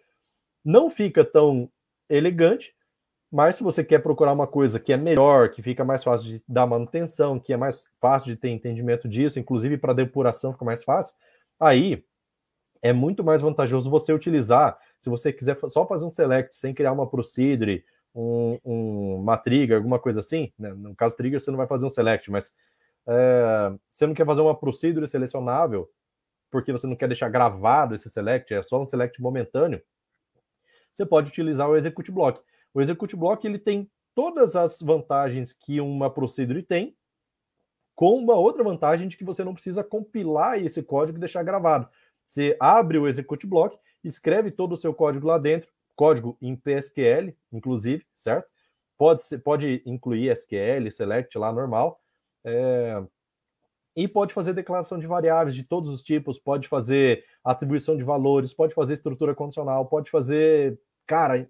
[0.64, 1.70] Não fica tão
[2.10, 2.76] elegante,
[3.32, 6.44] mas se você quer procurar uma coisa que é melhor, que fica mais fácil de
[6.48, 10.84] dar manutenção, que é mais fácil de ter entendimento disso, inclusive para depuração fica mais
[10.84, 11.16] fácil,
[11.60, 12.04] aí
[12.82, 16.92] é muito mais vantajoso você utilizar, se você quiser só fazer um select sem criar
[16.92, 20.74] uma procedure, um, um, uma trigger, alguma coisa assim, né?
[20.74, 22.54] no caso trigger você não vai fazer um select, mas
[23.08, 25.90] é, você não quer fazer uma procedure selecionável,
[26.50, 29.82] porque você não quer deixar gravado esse select, é só um select momentâneo,
[30.92, 32.42] você pode utilizar o execute block.
[32.74, 36.96] O execute block ele tem todas as vantagens que uma procedure tem,
[37.96, 41.88] com uma outra vantagem de que você não precisa compilar esse código e deixar gravado.
[42.26, 45.70] Você abre o execute block, escreve todo o seu código lá dentro,
[46.02, 48.50] código em PSQL, inclusive, certo?
[48.98, 52.02] Pode, ser, pode incluir SQL, select lá normal.
[52.44, 53.04] É,
[53.96, 58.52] e pode fazer declaração de variáveis de todos os tipos, pode fazer atribuição de valores,
[58.52, 60.80] pode fazer estrutura condicional, pode fazer.
[61.06, 61.48] Cara,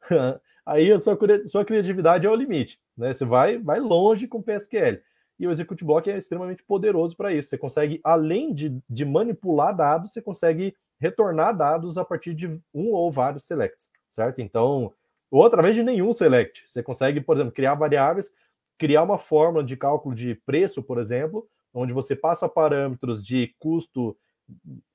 [0.64, 2.80] aí a sua, sua criatividade é o limite.
[2.96, 3.12] Né?
[3.12, 5.02] Você vai, vai longe com PSQL.
[5.38, 7.50] E o Execute Block é extremamente poderoso para isso.
[7.50, 12.92] Você consegue, além de, de manipular dados, você consegue retornar dados a partir de um
[12.92, 14.40] ou vários selects, certo?
[14.40, 14.92] Então,
[15.30, 16.62] ou através de nenhum select.
[16.66, 18.32] Você consegue, por exemplo, criar variáveis,
[18.78, 24.16] criar uma fórmula de cálculo de preço, por exemplo, onde você passa parâmetros de custo,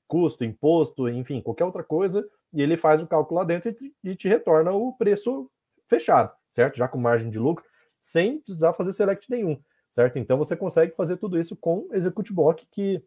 [0.06, 4.28] custo, imposto, enfim, qualquer outra coisa, e ele faz o cálculo lá dentro e te
[4.28, 5.50] retorna o preço
[5.88, 6.76] fechado, certo?
[6.76, 7.64] Já com margem de lucro,
[8.00, 10.18] sem precisar fazer select nenhum, certo?
[10.18, 13.02] Então você consegue fazer tudo isso com Execute Block que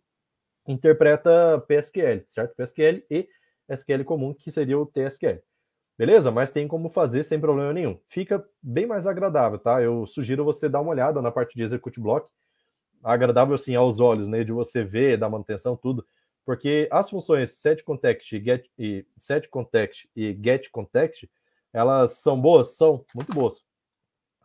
[0.68, 2.56] interpreta PSQL, certo?
[2.56, 3.28] PSQL e
[3.70, 5.42] SQL comum, que seria o TSQL.
[5.98, 6.32] Beleza?
[6.32, 8.00] Mas tem como fazer sem problema nenhum.
[8.08, 9.82] Fica bem mais agradável, tá?
[9.82, 12.32] Eu sugiro você dar uma olhada na parte de Execute Block
[13.04, 16.06] agradável assim aos olhos, né, de você ver, da manutenção, tudo,
[16.46, 21.30] porque as funções setContext e get e setContext e getContext,
[21.72, 23.64] elas são boas, são muito boas.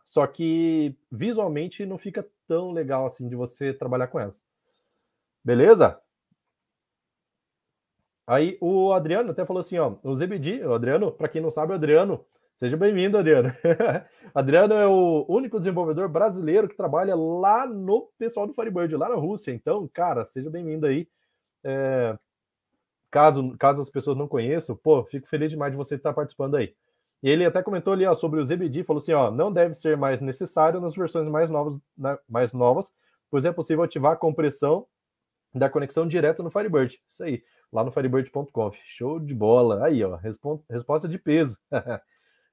[0.05, 4.41] Só que visualmente não fica tão legal assim de você trabalhar com elas.
[5.43, 5.99] Beleza?
[8.27, 11.71] Aí o Adriano até falou assim, ó, o ZBD, o Adriano, para quem não sabe,
[11.71, 12.25] o Adriano
[12.57, 13.53] Seja bem-vindo, Adriano.
[14.33, 19.15] Adriano é o único desenvolvedor brasileiro que trabalha lá no pessoal do Firebird, lá na
[19.15, 19.51] Rússia.
[19.51, 21.05] Então, cara, seja bem-vindo aí.
[21.65, 22.17] É,
[23.11, 26.73] caso, caso as pessoas não conheçam, pô, fico feliz demais de você estar participando aí.
[27.21, 29.97] E ele até comentou ali ó, sobre o ZBD, falou assim: ó, não deve ser
[29.97, 32.89] mais necessário nas versões mais novas, né, mais novas,
[33.29, 34.87] pois é possível ativar a compressão
[35.53, 37.01] da conexão direto no Firebird.
[37.09, 37.43] Isso aí,
[37.75, 38.77] lá no firebird.conf.
[38.85, 39.85] Show de bola.
[39.85, 40.15] Aí, ó,
[40.69, 41.57] resposta de peso.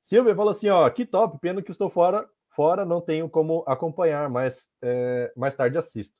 [0.03, 4.29] Silvia falou assim: ó, que top, pena que estou fora, fora, não tenho como acompanhar,
[4.29, 6.15] mas é, mais tarde assisto.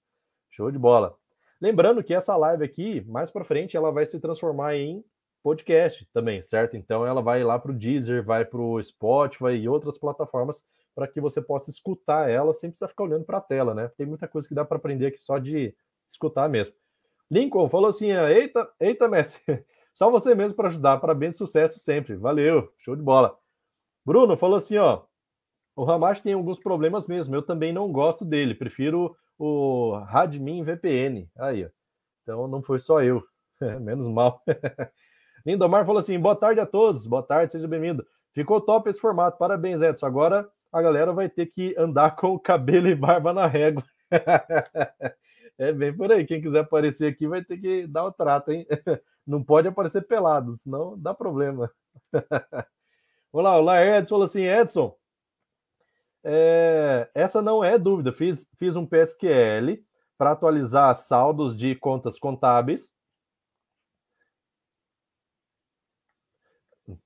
[0.53, 1.17] Show de bola.
[1.61, 5.05] Lembrando que essa live aqui, mais para frente, ela vai se transformar em
[5.43, 6.77] podcast também, certo?
[6.77, 11.09] Então ela vai lá para o Deezer, vai para o Spotify e outras plataformas para
[11.09, 13.91] que você possa escutar ela sem precisar ficar olhando para a tela, né?
[13.97, 15.75] Tem muita coisa que dá para aprender aqui só de
[16.09, 16.75] escutar mesmo.
[17.33, 19.41] Lincoln falou assim: eita, eita, mestre,
[19.95, 20.99] só você mesmo para ajudar.
[20.99, 22.15] Parabéns, sucesso sempre.
[22.15, 23.35] Valeu, show de bola.
[24.05, 25.05] Bruno falou assim, ó.
[25.75, 27.35] O Ramash tem alguns problemas mesmo.
[27.35, 28.55] Eu também não gosto dele.
[28.55, 31.27] Prefiro o Radmin VPN.
[31.39, 31.69] Aí, ó.
[32.23, 33.25] Então não foi só eu.
[33.81, 34.43] Menos mal.
[35.47, 37.07] Lindomar falou assim: boa tarde a todos.
[37.07, 38.07] Boa tarde, seja bem-vindo.
[38.35, 39.39] Ficou top esse formato.
[39.39, 40.05] Parabéns, Edson.
[40.05, 43.83] Agora a galera vai ter que andar com o cabelo e barba na régua.
[45.59, 46.27] É bem por aí.
[46.27, 48.67] Quem quiser aparecer aqui vai ter que dar o trato, hein?
[49.27, 51.71] Não pode aparecer pelado, senão dá problema.
[53.33, 54.97] Vamos lá, o Laertes falou assim: Edson,
[56.25, 58.13] é, essa não é dúvida.
[58.13, 59.83] Fiz, fiz um PSQL
[60.19, 62.93] para atualizar saldos de contas contábeis.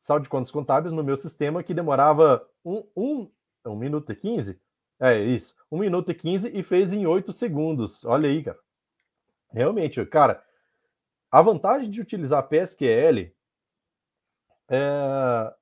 [0.01, 3.31] Saldo de contas contábeis no meu sistema que demorava um, um,
[3.67, 4.61] um minuto e quinze.
[4.99, 8.05] É isso, um minuto e quinze e fez em oito segundos.
[8.05, 8.59] Olha aí, cara.
[9.53, 10.43] Realmente, cara,
[11.31, 13.33] a vantagem de utilizar PSQL
[14.69, 15.55] é,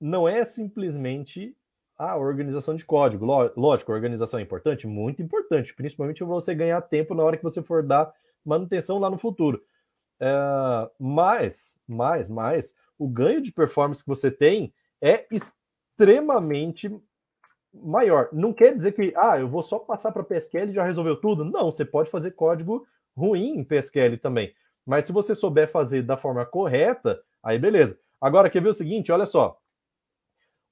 [0.00, 1.56] não é simplesmente
[1.96, 3.24] a organização de código.
[3.56, 7.62] Lógico, organização é importante, muito importante, principalmente para você ganhar tempo na hora que você
[7.62, 8.12] for dar
[8.44, 9.62] manutenção lá no futuro.
[10.20, 16.88] É, mas, mais, mais, o ganho de performance que você tem é extremamente
[17.72, 18.28] maior.
[18.32, 21.44] Não quer dizer que, ah, eu vou só passar para PSQL e já resolveu tudo.
[21.44, 24.52] Não, você pode fazer código ruim em PSQL também.
[24.86, 27.98] Mas se você souber fazer da forma correta, aí beleza.
[28.20, 29.12] Agora, quer ver o seguinte?
[29.12, 29.58] Olha só.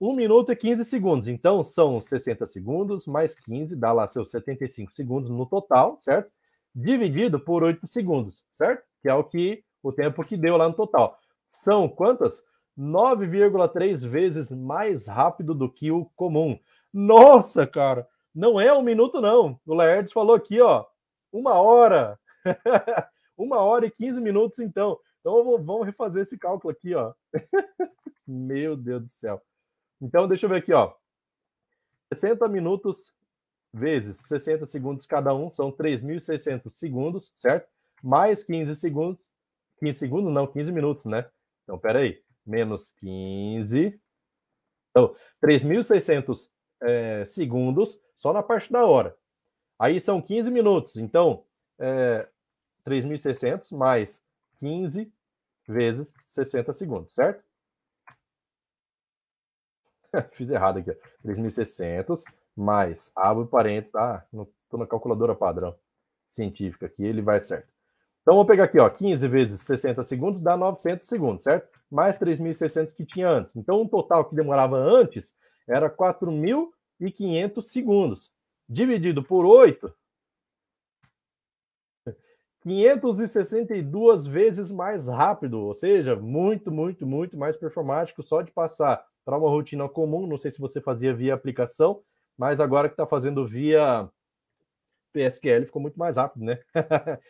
[0.01, 1.29] 1 minuto e 15 segundos.
[1.29, 6.31] Então, são 60 segundos mais 15, dá lá seus 75 segundos no total, certo?
[6.75, 8.85] Dividido por 8 segundos, certo?
[9.01, 11.19] Que é o que o tempo que deu lá no total.
[11.49, 12.43] São quantas?
[12.79, 16.59] 9,3 vezes mais rápido do que o comum.
[16.99, 19.61] Nossa, cara, não é um minuto, não.
[19.67, 20.87] O Laertes falou aqui, ó,
[21.31, 22.19] uma hora.
[23.37, 24.99] uma hora e 15 minutos, então.
[25.21, 27.13] Então vamos refazer esse cálculo aqui, ó.
[28.27, 29.43] Meu Deus do céu.
[30.01, 30.95] Então, deixa eu ver aqui, ó.
[32.15, 33.13] 60 minutos
[33.71, 37.69] vezes 60 segundos cada um são 3.600 segundos, certo?
[38.03, 39.31] Mais 15 segundos.
[39.81, 41.29] 15 segundos, não, 15 minutos, né?
[41.65, 42.23] Então, peraí.
[42.47, 44.01] Menos 15.
[44.93, 46.49] Então, 3.600
[46.87, 49.17] é, segundos só na parte da hora.
[49.79, 50.97] Aí são 15 minutos.
[50.97, 51.45] Então,
[51.79, 52.27] é,
[52.87, 54.23] 3.600 mais
[54.61, 55.13] 15
[55.69, 57.43] vezes 60 segundos, certo?
[60.33, 60.97] Fiz errado aqui.
[61.25, 62.23] 3.600
[62.57, 65.75] mais, abre parênteses, ah, estou na calculadora padrão
[66.27, 67.69] científica aqui, ele vai certo.
[68.23, 71.69] Então, vou pegar aqui, ó, 15 vezes 60 segundos dá 900 segundos, certo?
[71.91, 73.55] Mais 3.600 que tinha antes.
[73.57, 75.35] Então, o total que demorava antes
[75.69, 75.91] era
[77.01, 78.31] 4.500 segundos.
[78.69, 79.95] Dividido por 8,
[82.67, 89.39] 562 vezes mais rápido, ou seja, muito, muito, muito mais performático só de passar para
[89.39, 90.27] uma rotina comum.
[90.27, 92.03] Não sei se você fazia via aplicação,
[92.37, 94.11] mas agora que está fazendo via
[95.13, 96.59] PSQL ficou muito mais rápido, né?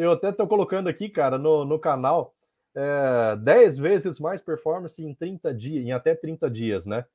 [0.00, 2.34] Eu até estou colocando aqui, cara, no, no canal,
[2.74, 7.06] é, 10 vezes mais performance em 30 dias, em até 30 dias, né?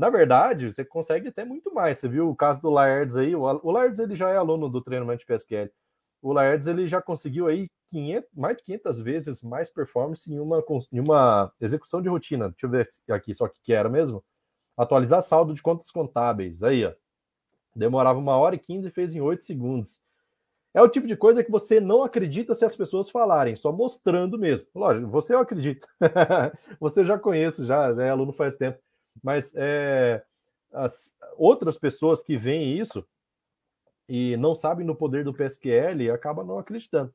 [0.00, 1.98] Na verdade, você consegue até muito mais.
[1.98, 5.20] Você viu o caso do Laertes aí, o, Laertes ele já é aluno do treinamento
[5.20, 5.70] de PSQL.
[6.22, 10.64] O Laertes ele já conseguiu aí 500, mais de 500 vezes mais performance em uma,
[10.90, 12.48] em uma execução de rotina.
[12.48, 14.24] Deixa eu ver aqui só que, que era mesmo.
[14.74, 16.62] Atualizar saldo de contas contábeis.
[16.62, 16.94] Aí, ó.
[17.76, 20.00] Demorava uma hora e 15 e fez em 8 segundos.
[20.72, 24.38] É o tipo de coisa que você não acredita se as pessoas falarem, só mostrando
[24.38, 24.66] mesmo.
[24.74, 25.86] Lógico, você eu acredito.
[26.80, 28.80] você já conhece, já é aluno faz tempo.
[29.22, 30.22] Mas é,
[30.72, 33.06] as outras pessoas que veem isso
[34.08, 37.14] e não sabem no poder do PSQL acabam não acreditando.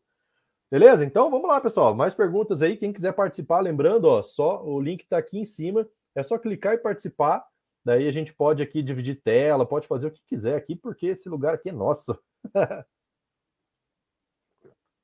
[0.71, 1.05] Beleza?
[1.05, 1.93] Então vamos lá, pessoal.
[1.93, 2.77] Mais perguntas aí.
[2.77, 5.87] Quem quiser participar, lembrando, ó, só o link está aqui em cima.
[6.15, 7.45] É só clicar e participar.
[7.83, 11.29] Daí a gente pode aqui dividir tela, pode fazer o que quiser aqui, porque esse
[11.29, 12.19] lugar aqui é nosso.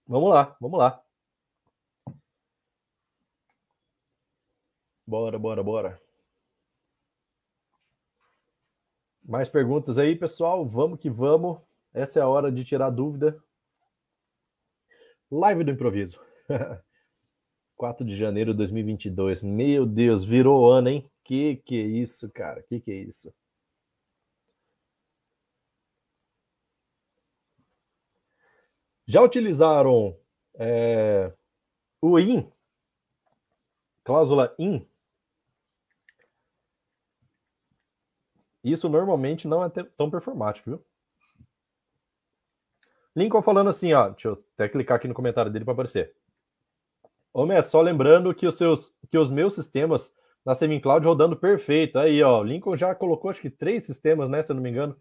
[0.07, 1.03] vamos lá, vamos lá.
[5.05, 6.01] Bora, bora, bora.
[9.31, 10.67] Mais perguntas aí, pessoal?
[10.67, 11.57] Vamos que vamos.
[11.93, 13.41] Essa é a hora de tirar dúvida.
[15.31, 16.19] Live do improviso.
[17.77, 19.41] 4 de janeiro de 2022.
[19.41, 21.09] Meu Deus, virou ano, hein?
[21.23, 22.61] Que que é isso, cara?
[22.63, 23.33] Que que é isso?
[29.05, 30.13] Já utilizaram
[30.55, 31.31] é,
[32.01, 32.51] o IN?
[34.03, 34.85] Cláusula IN?
[38.63, 40.85] Isso normalmente não é tão performático, viu?
[43.15, 44.09] Lincoln falando assim, ó.
[44.09, 46.13] Deixa eu até clicar aqui no comentário dele para aparecer.
[47.33, 50.13] Homem, só lembrando que os seus, que os meus sistemas
[50.45, 51.97] na Cloud rodando perfeito.
[51.97, 54.95] Aí, ó, Lincoln já colocou acho que três sistemas, né, se eu não me engano,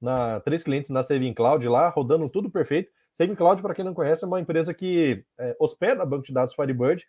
[0.00, 1.02] na três clientes na
[1.34, 2.92] Cloud lá, rodando tudo perfeito.
[3.36, 7.06] Cloud, para quem não conhece, é uma empresa que é, hospeda banco de dados Firebird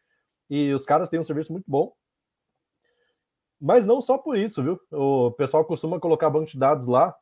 [0.50, 1.94] e os caras têm um serviço muito bom.
[3.65, 4.80] Mas não só por isso, viu?
[4.91, 7.15] O pessoal costuma colocar banco de dados lá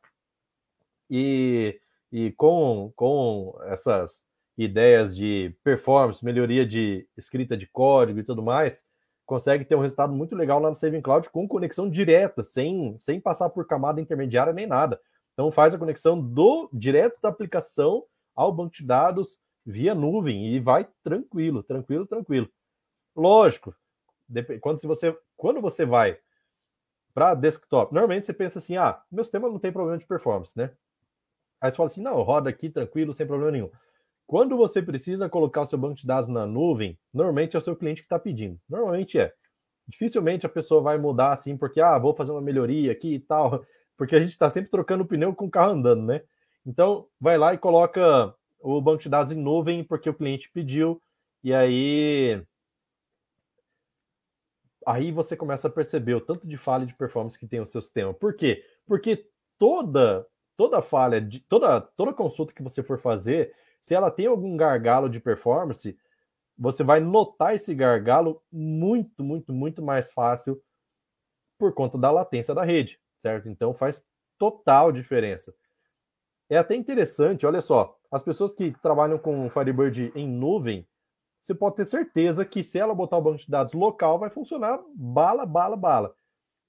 [1.08, 1.80] e,
[2.12, 8.84] e com, com essas ideias de performance, melhoria de escrita de código e tudo mais,
[9.24, 13.18] consegue ter um resultado muito legal lá no Saving Cloud com conexão direta, sem, sem
[13.18, 15.00] passar por camada intermediária nem nada.
[15.32, 18.04] Então faz a conexão do direto da aplicação
[18.36, 22.50] ao banco de dados via nuvem e vai tranquilo, tranquilo, tranquilo.
[23.16, 23.74] Lógico,
[24.60, 26.18] quando, se você, quando você vai
[27.14, 30.70] para desktop, normalmente você pensa assim: ah, meu sistema não tem problema de performance, né?
[31.60, 33.70] Aí você fala assim: não, roda aqui tranquilo, sem problema nenhum.
[34.26, 37.76] Quando você precisa colocar o seu banco de dados na nuvem, normalmente é o seu
[37.76, 38.58] cliente que está pedindo.
[38.68, 39.32] Normalmente é.
[39.86, 43.64] Dificilmente a pessoa vai mudar assim, porque, ah, vou fazer uma melhoria aqui e tal,
[43.96, 46.22] porque a gente está sempre trocando pneu com o carro andando, né?
[46.66, 51.00] Então, vai lá e coloca o banco de dados em nuvem, porque o cliente pediu,
[51.42, 52.42] e aí.
[54.86, 57.80] Aí você começa a perceber o tanto de falha de performance que tem o seu
[57.80, 58.12] sistema.
[58.12, 58.64] Por quê?
[58.86, 59.28] Porque
[59.58, 60.26] toda
[60.56, 65.08] toda falha, de, toda, toda consulta que você for fazer, se ela tem algum gargalo
[65.08, 65.98] de performance,
[66.56, 70.62] você vai notar esse gargalo muito, muito, muito mais fácil
[71.58, 73.48] por conta da latência da rede, certo?
[73.48, 74.04] Então faz
[74.38, 75.54] total diferença.
[76.48, 80.86] É até interessante, olha só, as pessoas que trabalham com Firebird em nuvem
[81.44, 84.80] você pode ter certeza que se ela botar o banco de dados local, vai funcionar
[84.94, 86.16] bala, bala, bala.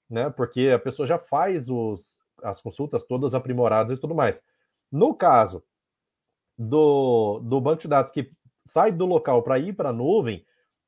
[0.08, 0.28] Né?
[0.28, 4.42] Porque a pessoa já faz os, as consultas todas aprimoradas e tudo mais.
[4.92, 5.64] No caso
[6.58, 8.30] do, do banco de dados que
[8.66, 10.44] sai do local para ir para a nuvem,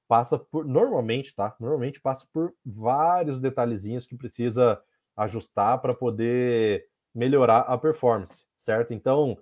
[0.06, 1.56] passa por, normalmente, tá?
[1.58, 4.82] Normalmente passa por vários detalhezinhos que precisa
[5.16, 8.92] ajustar para poder melhorar a performance, certo?
[8.92, 9.38] Então,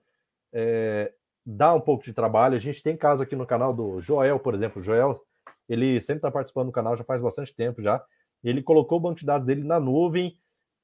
[0.53, 1.13] é,
[1.47, 2.57] dá um pouco de trabalho.
[2.57, 4.83] A gente tem caso aqui no canal do Joel, por exemplo.
[4.83, 5.23] Joel,
[5.69, 8.03] ele sempre está participando do canal já faz bastante tempo já.
[8.43, 10.37] Ele colocou o banco de dados dele na nuvem,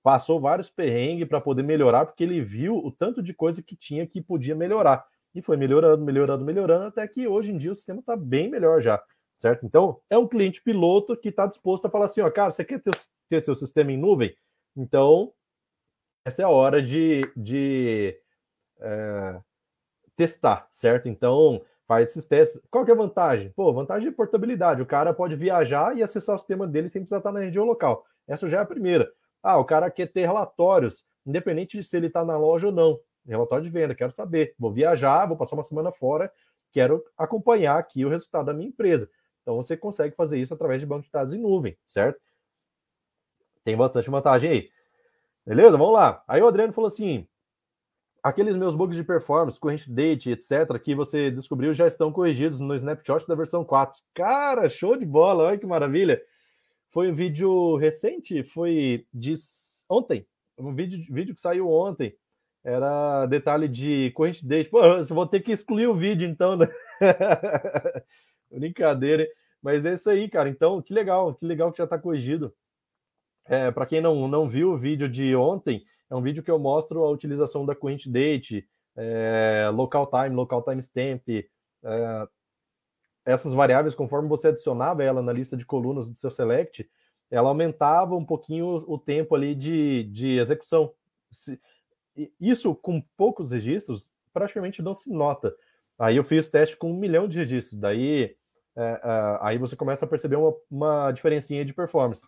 [0.02, 4.06] passou vários perrengues para poder melhorar, porque ele viu o tanto de coisa que tinha
[4.06, 5.04] que podia melhorar.
[5.34, 8.82] E foi melhorando, melhorando, melhorando, até que hoje em dia o sistema está bem melhor
[8.82, 9.02] já,
[9.38, 9.64] certo?
[9.64, 12.82] Então, é um cliente piloto que está disposto a falar assim, ó, cara, você quer
[12.82, 12.92] ter,
[13.28, 14.34] ter seu sistema em nuvem?
[14.76, 15.32] Então,
[16.24, 18.14] essa é a hora de, de
[18.80, 19.40] é,
[20.22, 21.08] testar, certo?
[21.08, 22.62] Então, faz esses testes.
[22.70, 23.50] Qual que é a vantagem?
[23.50, 24.80] Pô, vantagem de portabilidade.
[24.80, 28.06] O cara pode viajar e acessar o sistema dele sem precisar estar na região local.
[28.28, 29.10] Essa já é a primeira.
[29.42, 33.00] Ah, o cara quer ter relatórios, independente de se ele está na loja ou não.
[33.26, 34.54] Relatório de venda, quero saber.
[34.56, 36.32] Vou viajar, vou passar uma semana fora,
[36.70, 39.10] quero acompanhar aqui o resultado da minha empresa.
[39.42, 42.20] Então você consegue fazer isso através de banco de dados em nuvem, certo?
[43.64, 44.70] Tem bastante vantagem aí.
[45.44, 45.76] Beleza?
[45.76, 46.22] Vamos lá.
[46.28, 47.26] Aí o Adriano falou assim:
[48.22, 52.74] aqueles meus bugs de performance, corrente date, etc., que você descobriu já estão corrigidos no
[52.74, 54.00] snapshot da versão 4.
[54.14, 56.22] Cara, show de bola, olha que maravilha.
[56.90, 59.34] Foi um vídeo recente, foi de
[59.88, 60.26] ontem,
[60.58, 62.14] um vídeo, vídeo que saiu ontem.
[62.64, 64.70] Era detalhe de corrente date.
[64.70, 66.68] Pô, eu vou ter que excluir o vídeo então, né?
[68.52, 69.26] Brincadeira,
[69.60, 70.48] mas é isso aí, cara.
[70.48, 72.54] Então, que legal, que legal que já está corrigido.
[73.46, 76.58] É, Para quem não, não viu o vídeo de ontem, é um vídeo que eu
[76.58, 82.28] mostro a utilização da corrente date, é, local time, local timestamp, é,
[83.24, 86.86] essas variáveis, conforme você adicionava ela na lista de colunas do seu select,
[87.30, 90.92] ela aumentava um pouquinho o tempo ali de, de execução.
[92.38, 95.56] Isso com poucos registros praticamente não se nota.
[95.98, 98.36] Aí eu fiz teste com um milhão de registros, daí
[98.76, 102.22] é, é, aí você começa a perceber uma, uma diferencinha de performance.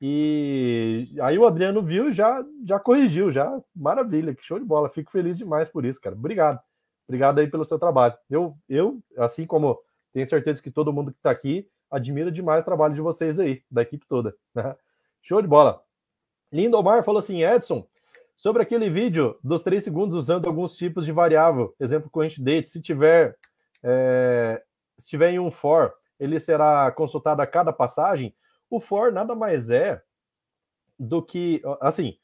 [0.00, 4.88] E aí o Adriano viu já já corrigiu, já maravilha, que show de bola.
[4.88, 6.14] Fico feliz demais por isso, cara.
[6.14, 6.60] Obrigado.
[7.08, 8.14] Obrigado aí pelo seu trabalho.
[8.28, 9.78] Eu, eu assim como
[10.12, 13.62] tenho certeza que todo mundo que está aqui admira demais o trabalho de vocês aí,
[13.70, 14.34] da equipe toda.
[14.54, 14.74] Né?
[15.22, 15.82] Show de bola.
[16.52, 17.86] Lindomar falou assim, Edson,
[18.36, 22.80] sobre aquele vídeo dos três segundos usando alguns tipos de variável, exemplo corrente date, se
[22.80, 23.36] tiver
[23.82, 24.62] é,
[24.98, 28.34] se tiver em um for, ele será consultado a cada passagem.
[28.74, 30.02] O for nada mais é
[30.98, 32.18] do que, assim,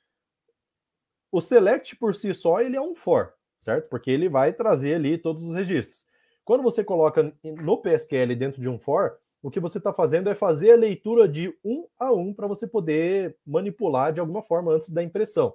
[1.30, 3.88] o select por si só ele é um for, certo?
[3.88, 6.04] Porque ele vai trazer ali todos os registros.
[6.44, 10.34] Quando você coloca no PSQL dentro de um for, o que você está fazendo é
[10.34, 14.90] fazer a leitura de um a um para você poder manipular de alguma forma antes
[14.90, 15.54] da impressão.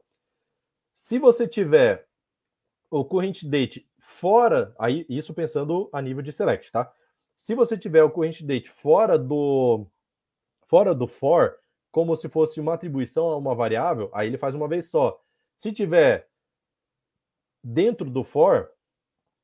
[0.93, 2.08] Se você tiver
[2.89, 6.89] o current date fora, aí isso pensando a nível de select, tá?
[7.36, 9.86] Se você tiver o current date fora do
[10.68, 11.57] fora do for,
[11.91, 15.20] como se fosse uma atribuição a uma variável, aí ele faz uma vez só.
[15.57, 16.28] Se tiver
[17.63, 18.70] dentro do for,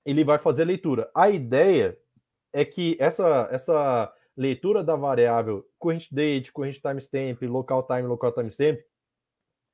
[0.05, 1.09] ele vai fazer a leitura.
[1.15, 1.97] A ideia
[2.53, 8.80] é que essa, essa leitura da variável current date, current timestamp, local time, local timestamp,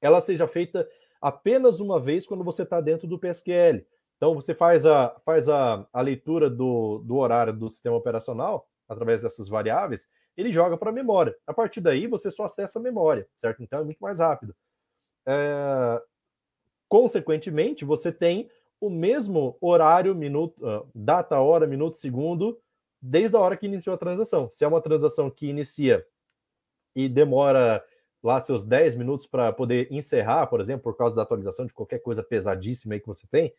[0.02, 0.88] ela seja feita
[1.22, 3.86] apenas uma vez quando você está dentro do PSQL.
[4.18, 9.22] Então você faz a, faz a, a leitura do, do horário do sistema operacional através
[9.22, 10.08] dessas variáveis,
[10.38, 11.36] ele joga para a memória.
[11.46, 13.64] A partir daí você só acessa a memória, certo?
[13.64, 14.56] Então é muito mais rápido.
[15.26, 16.02] É...
[16.88, 22.60] Consequentemente, você tem o mesmo horário, minuto, uh, data, hora, minuto, segundo,
[23.02, 24.50] desde a hora que iniciou a transação.
[24.50, 26.06] Se é uma transação que inicia
[26.96, 27.84] e demora
[28.24, 32.00] lá seus 10 minutos para poder encerrar, por exemplo, por causa da atualização de qualquer
[32.00, 33.54] coisa pesadíssima aí que você tem,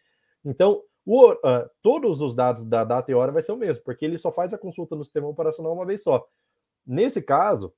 [0.44, 4.04] então o, uh, todos os dados da data e hora vai ser o mesmo, porque
[4.04, 6.26] ele só faz a consulta no sistema operacional uma vez só.
[6.88, 7.74] Nesse caso,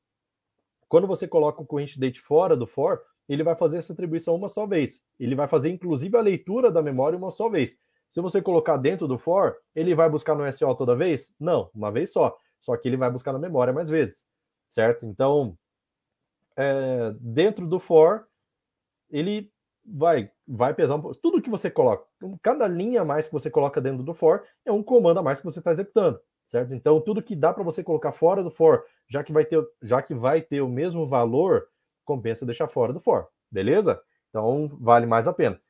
[0.89, 4.49] quando você coloca o current date fora do for, ele vai fazer essa atribuição uma
[4.49, 5.03] só vez.
[5.19, 7.77] Ele vai fazer, inclusive, a leitura da memória uma só vez.
[8.11, 11.33] Se você colocar dentro do for, ele vai buscar no SO toda vez?
[11.39, 12.37] Não, uma vez só.
[12.61, 14.25] Só que ele vai buscar na memória mais vezes,
[14.69, 15.07] certo?
[15.07, 15.57] Então,
[16.57, 18.27] é, dentro do for,
[19.09, 19.51] ele
[19.85, 21.17] vai, vai pesar um pouco.
[21.17, 22.05] Tudo que você coloca,
[22.43, 25.39] cada linha a mais que você coloca dentro do for é um comando a mais
[25.39, 26.75] que você está executando, certo?
[26.75, 30.01] Então, tudo que dá para você colocar fora do for, já que vai ter, já
[30.01, 31.67] que vai ter o mesmo valor,
[32.05, 34.01] compensa deixar fora do for, beleza?
[34.31, 35.61] Então vale mais a pena.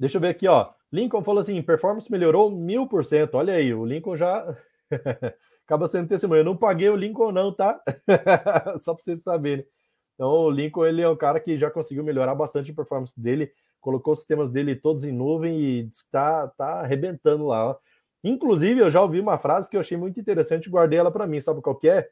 [0.00, 0.72] Deixa eu ver aqui, ó.
[0.90, 3.34] Lincoln falou assim: performance melhorou mil por cento.
[3.34, 4.56] Olha aí, o Lincoln já
[5.68, 6.40] Acaba sendo testemunha.
[6.40, 7.78] Eu não paguei o Lincoln, não, tá?
[8.80, 9.66] Só para vocês saberem.
[10.14, 13.52] Então, o Lincoln ele é um cara que já conseguiu melhorar bastante a performance dele,
[13.80, 17.70] colocou os sistemas dele todos em nuvem e está tá arrebentando lá.
[17.70, 17.76] Ó.
[18.22, 21.40] Inclusive, eu já ouvi uma frase que eu achei muito interessante, guardei ela para mim.
[21.40, 22.08] Sabe qual que é?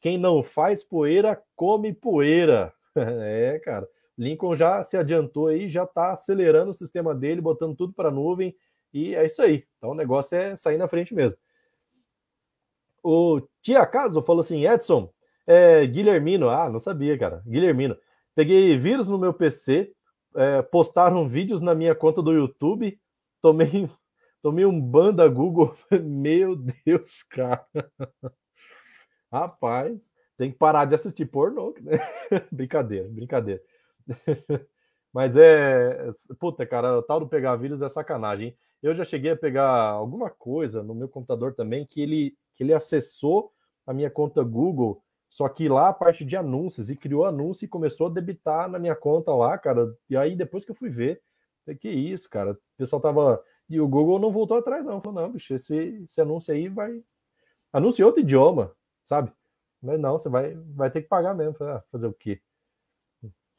[0.00, 2.72] Quem não faz poeira, come poeira.
[2.94, 3.88] é, cara.
[4.18, 8.56] Lincoln já se adiantou aí, já está acelerando o sistema dele, botando tudo para nuvem,
[8.92, 9.64] e é isso aí.
[9.76, 11.36] Então o negócio é sair na frente mesmo.
[13.02, 15.10] O Tia Caso falou assim: Edson,
[15.46, 17.42] é, Guilhermino, ah, não sabia, cara.
[17.46, 17.96] Guilhermino,
[18.34, 19.92] peguei vírus no meu PC,
[20.34, 22.98] é, postaram vídeos na minha conta do YouTube,
[23.42, 23.88] tomei,
[24.42, 25.76] tomei um ban da Google.
[26.02, 27.66] meu Deus, cara.
[29.32, 31.74] Rapaz, tem que parar de assistir pornô.
[31.80, 31.98] Né?
[32.52, 33.62] brincadeira, brincadeira.
[35.12, 36.10] Mas é.
[36.38, 38.56] Puta, cara, o tal do pegar vírus é sacanagem.
[38.82, 42.74] Eu já cheguei a pegar alguma coisa no meu computador também que ele, que ele
[42.74, 43.52] acessou
[43.86, 47.68] a minha conta Google, só que lá a parte de anúncios e criou anúncio e
[47.68, 49.92] começou a debitar na minha conta lá, cara.
[50.08, 51.22] E aí depois que eu fui ver,
[51.80, 52.52] que isso, cara.
[52.52, 53.42] O pessoal tava.
[53.68, 55.00] E o Google não voltou atrás, não.
[55.00, 57.02] Falou, não, bicho, esse, esse anúncio aí vai.
[57.72, 58.72] Anúncio em outro idioma,
[59.04, 59.32] sabe?
[59.82, 61.56] Mas não, você vai, vai ter que pagar mesmo.
[61.60, 62.40] Ah, fazer o quê?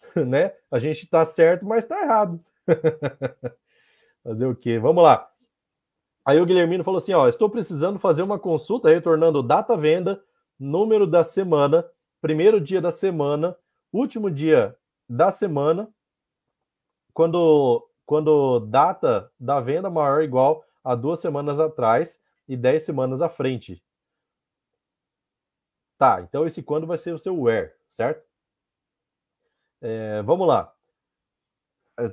[0.27, 0.53] né?
[0.71, 2.39] A gente está certo, mas está errado.
[4.23, 4.79] fazer o quê?
[4.79, 5.29] Vamos lá.
[6.25, 10.21] Aí o Guilhermino falou assim: ó, estou precisando fazer uma consulta retornando data venda,
[10.59, 11.85] número da semana,
[12.21, 13.55] primeiro dia da semana,
[13.93, 14.75] último dia
[15.07, 15.89] da semana,
[17.13, 23.21] quando, quando data da venda maior ou igual a duas semanas atrás e dez semanas
[23.21, 23.83] à frente.
[25.97, 28.25] Tá, então esse quando vai ser o seu where, certo?
[29.81, 30.73] É, vamos lá.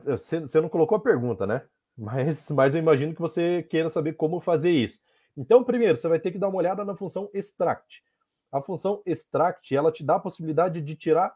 [0.04, 1.66] Você, você não colocou a pergunta, né?
[1.96, 4.98] Mas, mas eu imagino que você queira saber como fazer isso.
[5.36, 8.02] Então, primeiro, você vai ter que dar uma olhada na função extract.
[8.50, 11.32] A função extract, ela te dá a possibilidade de tirar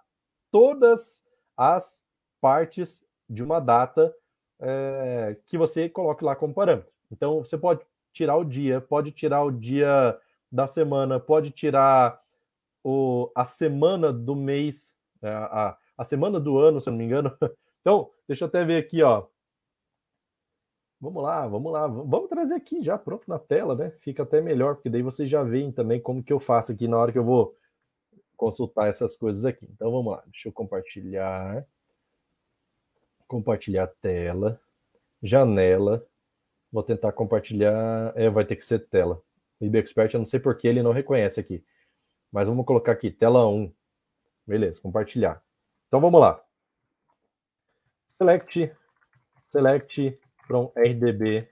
[0.50, 1.24] todas
[1.56, 2.02] as
[2.40, 3.00] partes
[3.30, 4.12] de uma data
[4.60, 6.90] é, que você coloque lá como parâmetro.
[7.10, 7.80] Então, você pode
[8.12, 10.18] tirar o dia, pode tirar o dia
[10.50, 12.20] da semana, pode tirar
[12.82, 17.04] o, a semana do mês, é, a, a semana do ano, se eu não me
[17.04, 17.36] engano.
[17.80, 19.24] Então, deixa eu até ver aqui, ó.
[21.00, 23.92] Vamos lá, vamos lá, vamos trazer aqui já pronto na tela, né?
[24.00, 26.98] Fica até melhor, porque daí vocês já veem também como que eu faço aqui na
[26.98, 27.56] hora que eu vou
[28.36, 29.66] consultar essas coisas aqui.
[29.70, 31.64] Então vamos lá, deixa eu compartilhar.
[33.28, 34.60] Compartilhar tela,
[35.22, 36.04] janela.
[36.72, 38.12] Vou tentar compartilhar.
[38.16, 39.22] É, vai ter que ser tela.
[39.60, 41.64] O IB Expert, eu não sei porque ele não reconhece aqui.
[42.32, 43.72] Mas vamos colocar aqui, tela 1.
[44.46, 45.42] Beleza, compartilhar.
[45.86, 46.42] Então vamos lá.
[48.08, 48.72] Select,
[49.44, 51.48] select from RDB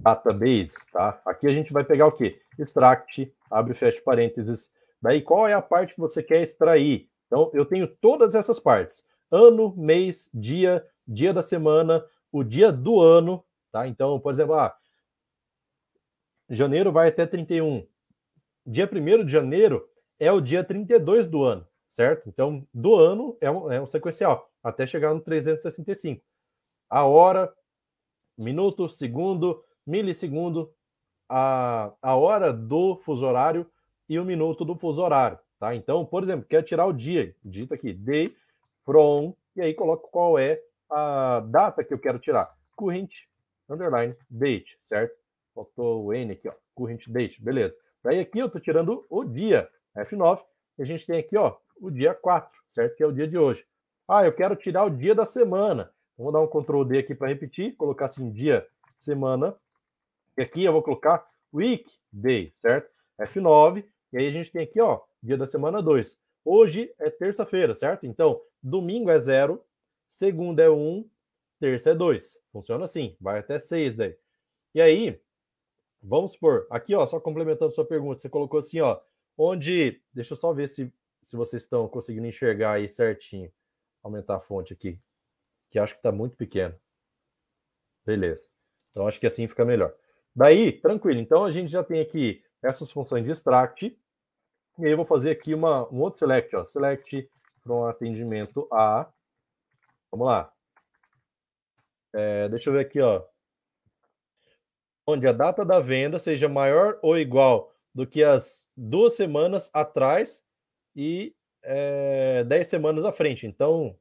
[0.00, 1.20] database, tá?
[1.26, 2.40] Aqui a gente vai pegar o quê?
[2.58, 4.70] Extract, abre e fecha parênteses.
[5.00, 7.08] Daí qual é a parte que você quer extrair?
[7.26, 13.00] Então eu tenho todas essas partes: ano, mês, dia, dia da semana, o dia do
[13.00, 13.86] ano, tá?
[13.86, 14.76] Então, por exemplo, ah,
[16.48, 17.86] janeiro vai até 31
[18.66, 22.28] dia 1 de janeiro é o dia 32 do ano, certo?
[22.28, 26.22] Então, do ano é um, é um sequencial, até chegar no 365.
[26.88, 27.52] A hora,
[28.36, 30.72] minuto, segundo, milissegundo,
[31.28, 33.66] a, a hora do fuso horário
[34.08, 35.74] e o minuto do fuso horário, tá?
[35.74, 38.34] Então, por exemplo, quer tirar o dia, digita aqui, day
[38.84, 40.60] from, e aí coloco qual é
[40.90, 42.54] a data que eu quero tirar.
[42.76, 43.26] Current,
[43.68, 45.14] underline, date, certo?
[45.54, 47.76] Faltou o N aqui, ó, current date, beleza.
[48.02, 50.42] Daí aqui eu estou tirando o dia, F9,
[50.78, 52.96] e a gente tem aqui ó, o dia 4, certo?
[52.96, 53.66] Que é o dia de hoje.
[54.08, 55.92] Ah, eu quero tirar o dia da semana.
[56.16, 59.56] Vamos dar um Ctrl D aqui para repetir, colocar assim dia, semana.
[60.36, 62.90] E aqui eu vou colocar week, day, certo?
[63.20, 63.84] F9.
[64.12, 66.18] E aí a gente tem aqui, ó, dia da semana 2.
[66.44, 68.06] Hoje é terça-feira, certo?
[68.06, 69.62] Então, domingo é 0,
[70.08, 71.08] segunda é 1, um,
[71.58, 72.38] terça é 2.
[72.52, 74.16] Funciona assim, vai até 6 daí.
[74.74, 75.20] E aí,
[76.02, 78.98] Vamos supor, aqui, ó, só complementando sua pergunta, você colocou assim, ó,
[79.36, 80.00] onde.
[80.12, 83.52] Deixa eu só ver se, se vocês estão conseguindo enxergar aí certinho.
[84.02, 84.98] Aumentar a fonte aqui,
[85.70, 86.74] que acho que está muito pequeno.
[88.04, 88.48] Beleza.
[88.90, 89.94] Então acho que assim fica melhor.
[90.34, 91.20] Daí, tranquilo.
[91.20, 93.94] Então a gente já tem aqui essas funções de extract.
[94.80, 96.64] E aí eu vou fazer aqui uma, um outro select, ó.
[96.64, 97.30] Select
[97.62, 99.10] para um atendimento A.
[100.10, 100.52] Vamos lá.
[102.12, 103.24] É, deixa eu ver aqui, ó
[105.10, 110.42] onde a data da venda seja maior ou igual do que as duas semanas atrás
[110.94, 113.46] e é, dez semanas à frente.
[113.46, 113.96] Então,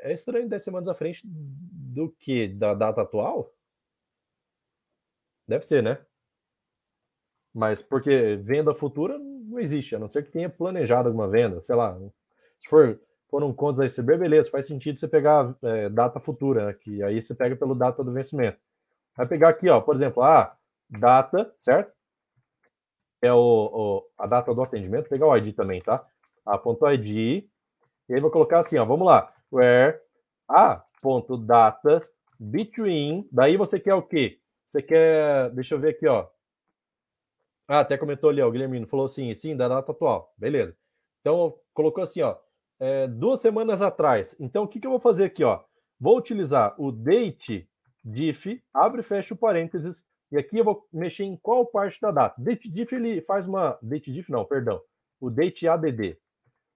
[0.00, 2.48] é estranho dez semanas à frente do que?
[2.48, 3.52] Da data atual?
[5.46, 6.04] Deve ser, né?
[7.54, 11.76] Mas porque venda futura não existe, a não ser que tenha planejado alguma venda, sei
[11.76, 11.98] lá.
[12.58, 12.98] Se for,
[13.28, 17.02] for um conto da ICB, beleza, faz sentido você pegar é, data futura, né, que
[17.02, 18.58] aí você pega pelo data do vencimento.
[19.16, 20.56] Vai pegar aqui, ó, por exemplo, a
[20.88, 21.92] data, certo?
[23.20, 26.04] É o, o, a data do atendimento, pegar o ID também, tá?
[26.44, 27.44] A ponto ID,
[28.08, 29.98] e aí vou colocar assim, ó, vamos lá, where
[30.48, 32.02] a ponto data
[32.38, 34.38] between, daí você quer o quê?
[34.66, 36.26] Você quer, deixa eu ver aqui, ó.
[37.68, 40.76] Ah, até comentou ali, ó, o Guilhermino falou assim, sim, da data atual, beleza.
[41.20, 42.36] Então, colocou assim, ó,
[42.80, 44.36] é, duas semanas atrás.
[44.40, 45.62] Então, o que, que eu vou fazer aqui, ó?
[46.00, 47.68] Vou utilizar o date
[48.04, 52.10] diff, abre e fecha o parênteses, e aqui eu vou mexer em qual parte da
[52.10, 52.34] data.
[52.42, 54.80] Date diff, ele faz uma, date diff não, perdão,
[55.20, 56.18] o date add.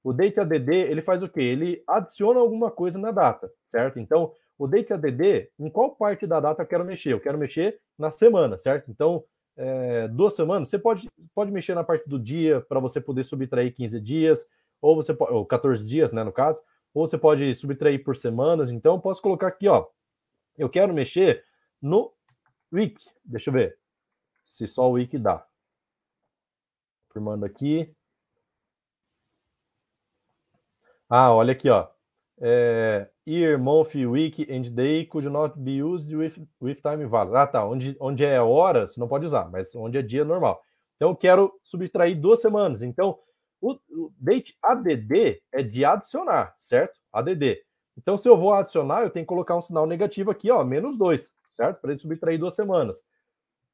[0.05, 1.41] O date add, ele faz o quê?
[1.41, 3.99] Ele adiciona alguma coisa na data, certo?
[3.99, 7.13] Então, o date add, em qual parte da data eu quero mexer?
[7.13, 8.91] Eu quero mexer na semana, certo?
[8.91, 9.25] Então,
[9.57, 13.75] é, duas semanas, você pode, pode mexer na parte do dia para você poder subtrair
[13.75, 14.47] 15 dias,
[14.81, 18.71] ou você pode, ou 14 dias, né, no caso, ou você pode subtrair por semanas.
[18.71, 19.87] Então, posso colocar aqui, ó,
[20.57, 21.45] eu quero mexer
[21.81, 22.13] no
[22.73, 23.03] week.
[23.25, 23.79] Deixa eu ver
[24.45, 25.47] se só o week dá.
[27.09, 27.95] Confirmando aqui.
[31.09, 31.89] Ah, olha aqui, ó.
[32.39, 37.35] É, year, month, week and day could not be used with, with time value.
[37.35, 37.67] Ah, tá.
[37.67, 40.63] Onde, onde é hora, você não pode usar, mas onde é dia normal.
[40.95, 42.83] Então, eu quero subtrair duas semanas.
[42.83, 43.19] Então,
[43.61, 46.99] o, o date ADD é de adicionar, certo?
[47.13, 47.59] ADD.
[47.99, 50.97] Então, se eu vou adicionar, eu tenho que colocar um sinal negativo aqui, ó, menos
[50.97, 51.81] dois, certo?
[51.81, 53.03] Para ele subtrair duas semanas.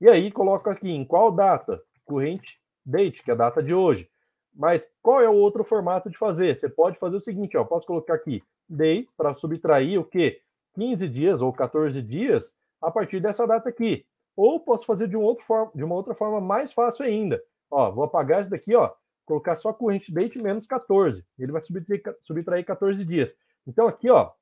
[0.01, 1.81] E aí, coloco aqui em qual data?
[2.05, 4.09] Corrente date, que é a data de hoje.
[4.55, 6.55] Mas qual é o outro formato de fazer?
[6.55, 10.41] Você pode fazer o seguinte, ó, posso colocar aqui day para subtrair o quê?
[10.75, 14.07] 15 dias ou 14 dias a partir dessa data aqui.
[14.35, 17.43] Ou posso fazer de, um outro forma, de uma outra forma mais fácil ainda.
[17.71, 18.93] Ó, vou apagar isso daqui, ó,
[19.27, 21.25] colocar só corrente date menos 14.
[21.39, 23.37] Ele vai subtrair, subtrair 14 dias.
[23.67, 24.33] Então aqui, ó,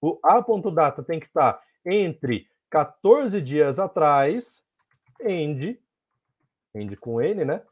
[0.00, 4.62] o a.data tem que estar entre 14 dias atrás,
[5.20, 5.78] end,
[6.74, 7.62] end com N, né?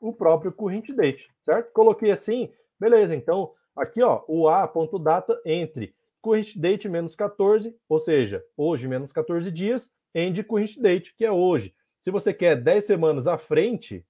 [0.00, 1.72] o próprio current date, certo?
[1.72, 3.14] Coloquei assim, beleza.
[3.14, 9.50] Então, aqui, ó, o a.data entre current date menos 14, ou seja, hoje menos 14
[9.50, 11.74] dias, end current date, que é hoje.
[12.00, 14.04] Se você quer 10 semanas à frente,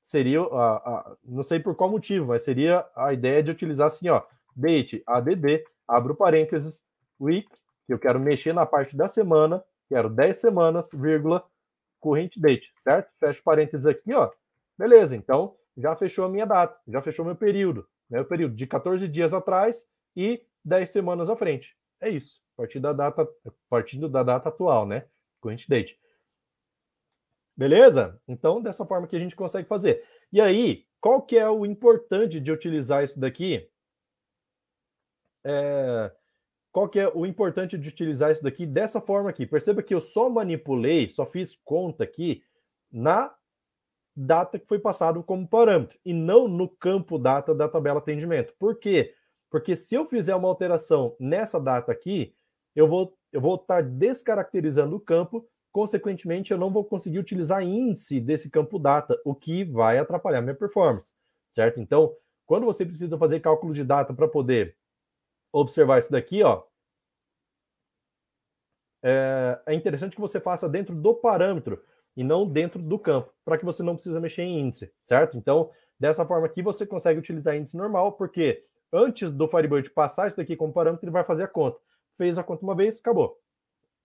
[0.00, 4.08] seria, a, a, não sei por qual motivo, mas seria a ideia de utilizar assim,
[4.08, 4.22] ó,
[4.56, 6.82] date add, abro parênteses,
[7.20, 7.48] week,
[7.86, 11.44] que eu quero mexer na parte da semana, quero 10 semanas, vírgula,
[12.00, 13.10] current date, certo?
[13.18, 14.30] Fecho parênteses aqui, ó,
[14.78, 18.20] Beleza, então já fechou a minha data, já fechou meu período, né?
[18.20, 19.86] O período de 14 dias atrás
[20.16, 21.76] e 10 semanas à frente.
[22.00, 23.28] É isso, partindo da data,
[23.68, 25.06] partindo da data atual, né?
[25.40, 25.98] Current date.
[27.56, 28.20] Beleza?
[28.28, 30.04] Então, dessa forma que a gente consegue fazer.
[30.32, 33.68] E aí, qual que é o importante de utilizar isso daqui?
[35.44, 36.12] É...
[36.70, 39.46] Qual que é o importante de utilizar isso daqui dessa forma aqui?
[39.46, 42.44] Perceba que eu só manipulei, só fiz conta aqui
[42.92, 43.34] na
[44.18, 48.52] data que foi passado como parâmetro e não no campo data da tabela atendimento.
[48.58, 49.14] Por quê?
[49.48, 52.34] Porque se eu fizer uma alteração nessa data aqui,
[52.74, 58.18] eu vou eu vou estar descaracterizando o campo, consequentemente eu não vou conseguir utilizar índice
[58.20, 61.12] desse campo data, o que vai atrapalhar minha performance,
[61.52, 61.78] certo?
[61.78, 62.16] Então,
[62.46, 64.74] quando você precisa fazer cálculo de data para poder
[65.52, 66.62] observar isso daqui, ó,
[69.02, 71.84] é, é interessante que você faça dentro do parâmetro,
[72.18, 75.38] e não dentro do campo, para que você não precisa mexer em índice, certo?
[75.38, 80.36] Então, dessa forma aqui, você consegue utilizar índice normal, porque antes do Firebird passar isso
[80.36, 81.78] daqui como parâmetro, ele vai fazer a conta.
[82.16, 83.38] Fez a conta uma vez, acabou.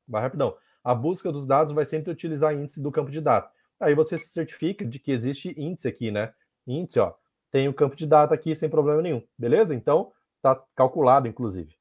[0.07, 0.55] Vai rapidão.
[0.83, 3.51] A busca dos dados vai sempre utilizar índice do campo de data.
[3.79, 6.35] Aí você se certifica de que existe índice aqui, né?
[6.67, 7.15] Índice, ó,
[7.49, 9.73] tem o campo de data aqui sem problema nenhum, beleza?
[9.73, 11.75] Então, tá calculado, inclusive.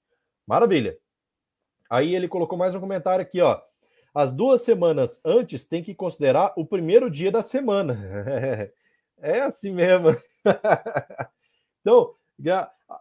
[0.46, 0.96] Maravilha.
[1.90, 3.60] Aí ele colocou mais um comentário aqui, ó.
[4.14, 7.98] As duas semanas antes tem que considerar o primeiro dia da semana.
[9.24, 10.08] É assim mesmo.
[11.80, 12.14] Então,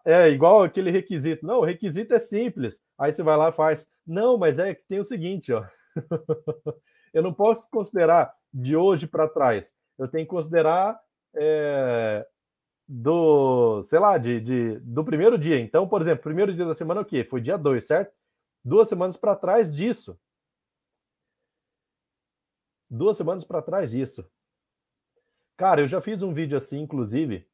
[0.04, 1.46] é igual aquele requisito.
[1.46, 2.82] Não, o requisito é simples.
[2.98, 3.88] Aí você vai lá e faz.
[4.08, 5.64] Não, mas é que tem o seguinte, ó.
[7.14, 9.76] Eu não posso considerar de hoje para trás.
[10.00, 11.00] Eu tenho que considerar
[11.36, 12.26] é,
[12.88, 15.60] do, sei lá, de, de, do primeiro dia.
[15.60, 17.24] Então, por exemplo, primeiro dia da semana o quê?
[17.24, 18.14] Foi dia 2, certo?
[18.64, 20.18] Duas semanas para trás disso
[22.92, 24.30] duas semanas para trás disso.
[25.56, 27.48] Cara, eu já fiz um vídeo assim, inclusive,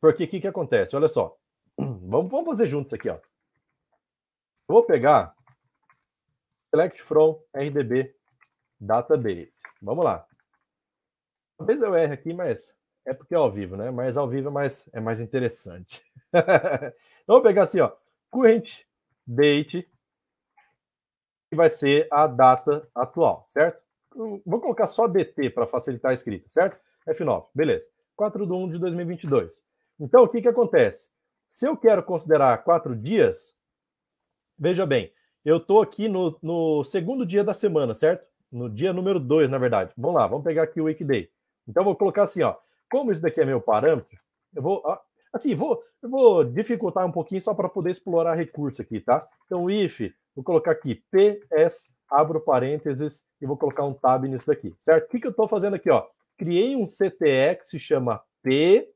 [0.00, 0.96] porque o que, que acontece?
[0.96, 1.38] Olha só,
[1.78, 3.14] vamos, vamos fazer juntos aqui, ó.
[3.14, 5.36] Eu vou pegar
[6.70, 8.14] Select from RDB
[8.80, 9.60] database.
[9.82, 10.26] Vamos lá.
[11.58, 12.74] Talvez eu erre aqui, mas
[13.04, 13.90] é porque é ao vivo, né?
[13.90, 16.02] Mas ao vivo é mais, é mais interessante.
[16.32, 16.92] então,
[17.26, 17.92] vou pegar assim, ó,
[18.30, 18.84] current
[19.26, 19.82] date,
[21.50, 23.89] que vai ser a data atual, certo?
[24.14, 26.78] Vou colocar só DT para facilitar a escrita, certo?
[27.08, 27.84] F9, beleza.
[28.16, 29.62] 4 de 1 de 2022.
[29.98, 31.08] Então, o que, que acontece?
[31.48, 33.54] Se eu quero considerar quatro dias,
[34.58, 35.12] veja bem,
[35.44, 38.26] eu estou aqui no, no, segundo dia da semana, certo?
[38.52, 39.92] No dia número 2, na verdade.
[39.96, 41.30] Vamos lá, vamos pegar aqui o weekday.
[41.66, 42.56] Então, vou colocar assim, ó.
[42.90, 44.18] Como isso daqui é meu parâmetro,
[44.54, 44.82] eu vou,
[45.32, 49.26] assim, vou, eu vou dificultar um pouquinho só para poder explorar recurso aqui, tá?
[49.46, 54.74] Então, if, vou colocar aqui ps, abro parênteses e vou colocar um tab nisso daqui,
[54.78, 55.04] certo?
[55.04, 56.06] O que, que eu estou fazendo aqui, ó?
[56.36, 58.90] Criei um CTE que se chama P,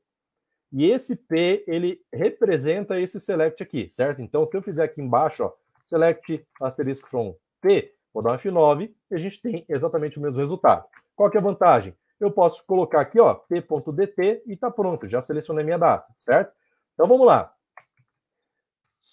[0.71, 4.21] e esse P, ele representa esse select aqui, certo?
[4.21, 5.53] Então, se eu fizer aqui embaixo, ó,
[5.85, 10.41] select asterisco from P, vou dar um F9 e a gente tem exatamente o mesmo
[10.41, 10.85] resultado.
[11.15, 11.95] Qual que é a vantagem?
[12.19, 16.53] eu posso colocar aqui, ó, t.dt e está pronto, já selecionei minha data, certo?
[16.93, 17.53] Então vamos lá.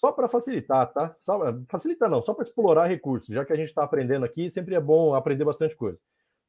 [0.03, 1.15] Só para facilitar, tá?
[1.17, 1.39] Só,
[1.69, 4.79] facilitar não, só para explorar recursos, já que a gente está aprendendo aqui, sempre é
[4.81, 5.97] bom aprender bastante coisa.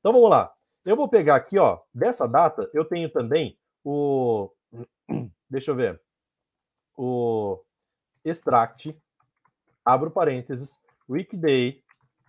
[0.01, 0.53] Então vamos lá.
[0.85, 4.51] Eu vou pegar aqui, ó, dessa data, eu tenho também o.
[5.49, 6.03] Deixa eu ver.
[6.97, 7.63] O
[8.25, 9.01] extract,
[9.85, 10.77] abro parênteses,
[11.09, 11.81] weekday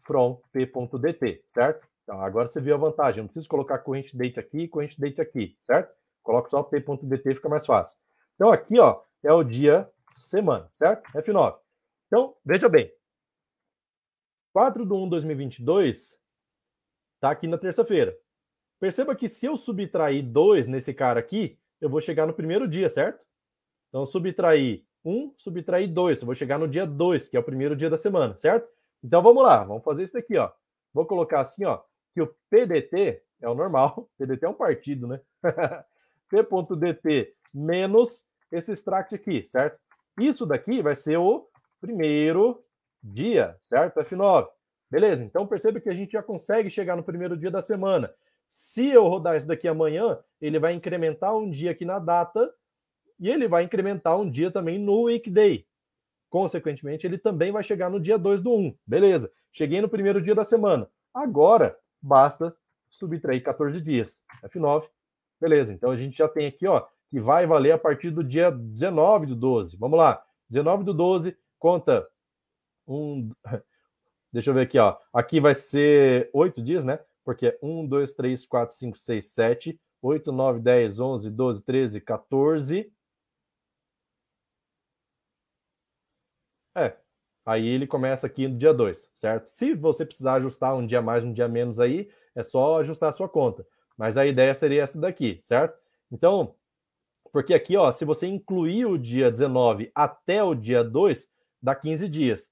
[0.03, 1.87] from p.dt, certo?
[2.03, 3.23] Então, agora você viu a vantagem.
[3.23, 5.91] Não preciso colocar corrente date aqui e corrente date aqui, certo?
[6.21, 7.97] Coloco só o t.dt, fica mais fácil.
[8.35, 11.11] Então, aqui, ó, é o dia semana, certo?
[11.13, 11.57] F9.
[12.07, 12.91] Então, veja bem.
[14.53, 16.19] 4 de 1 de 2022
[17.15, 18.17] está aqui na terça-feira.
[18.79, 22.89] Perceba que se eu subtrair 2 nesse cara aqui, eu vou chegar no primeiro dia,
[22.89, 23.25] certo?
[23.89, 26.21] Então, subtrair 1, subtrair 2.
[26.21, 28.69] Eu vou chegar no dia 2, que é o primeiro dia da semana, certo?
[29.03, 29.63] Então, vamos lá.
[29.63, 30.51] Vamos fazer isso daqui, ó.
[30.93, 31.81] Vou colocar assim, ó
[32.15, 35.19] que o PDT é o normal, PDT é um partido, né?
[36.29, 39.79] P.DT menos esse extract aqui, certo?
[40.19, 41.47] Isso daqui vai ser o
[41.81, 42.63] primeiro
[43.03, 43.99] dia, certo?
[43.99, 44.47] F9.
[44.89, 48.13] Beleza, então perceba que a gente já consegue chegar no primeiro dia da semana.
[48.49, 52.53] Se eu rodar isso daqui amanhã, ele vai incrementar um dia aqui na data
[53.19, 55.65] e ele vai incrementar um dia também no weekday.
[56.29, 58.77] Consequentemente, ele também vai chegar no dia 2 do 1.
[58.85, 60.89] Beleza, cheguei no primeiro dia da semana.
[61.13, 62.55] Agora, basta
[62.89, 64.17] subtrair 14 dias.
[64.43, 64.87] F9,
[65.39, 65.73] beleza.
[65.73, 69.27] Então a gente já tem aqui, ó, que vai valer a partir do dia 19
[69.27, 69.77] do 12.
[69.77, 70.23] Vamos lá.
[70.49, 72.07] 19 do 12, conta
[72.87, 73.31] um.
[74.31, 74.97] Deixa eu ver aqui, ó.
[75.13, 76.99] Aqui vai ser oito dias, né?
[77.23, 82.01] Porque é 1, 2, 3, 4, 5, 6, 7, 8, 9, 10, 11, 12, 13,
[82.01, 82.91] 14.
[86.77, 86.97] É,
[87.45, 89.49] Aí ele começa aqui no dia 2, certo?
[89.49, 93.11] Se você precisar ajustar um dia mais, um dia menos aí, é só ajustar a
[93.11, 93.65] sua conta.
[93.95, 95.77] Mas a ideia seria essa daqui, certo?
[96.11, 96.55] Então,
[97.35, 101.29] porque aqui, ó, se você incluir o dia 19 até o dia 2,
[101.61, 102.49] dá 15 dias.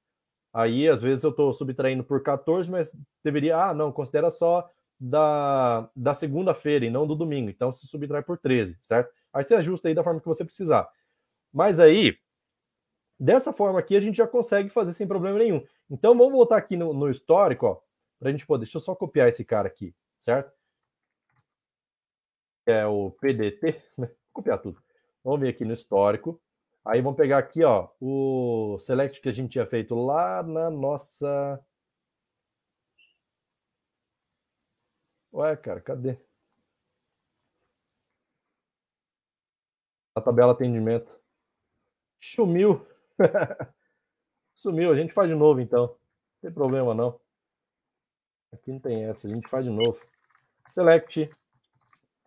[0.51, 4.69] Aí, às vezes, eu estou subtraindo por 14, mas deveria, ah, não, considera só
[4.99, 7.49] da, da segunda-feira e não do domingo.
[7.49, 9.09] Então, se subtrai por 13, certo?
[9.31, 10.89] Aí você ajusta aí da forma que você precisar.
[11.53, 12.17] Mas aí,
[13.17, 15.65] Dessa forma aqui, a gente já consegue fazer sem problema nenhum.
[15.89, 17.81] Então, vamos voltar aqui no, no histórico,
[18.19, 18.65] para a gente poder.
[18.65, 20.51] Deixa eu só copiar esse cara aqui, certo?
[22.65, 24.09] É o PDT, né?
[24.33, 24.81] Copiar tudo.
[25.23, 26.41] Vamos vir aqui no histórico.
[26.85, 31.63] Aí vamos pegar aqui, ó, o select que a gente tinha feito lá na nossa.
[35.31, 36.17] Ué, cara, cadê?
[40.15, 41.09] A tabela atendimento.
[42.19, 42.85] Sumiu.
[44.55, 45.87] Sumiu, a gente faz de novo então.
[45.87, 45.97] Não
[46.41, 47.19] tem problema não.
[48.51, 49.99] Aqui não tem essa, a gente faz de novo.
[50.69, 51.29] Select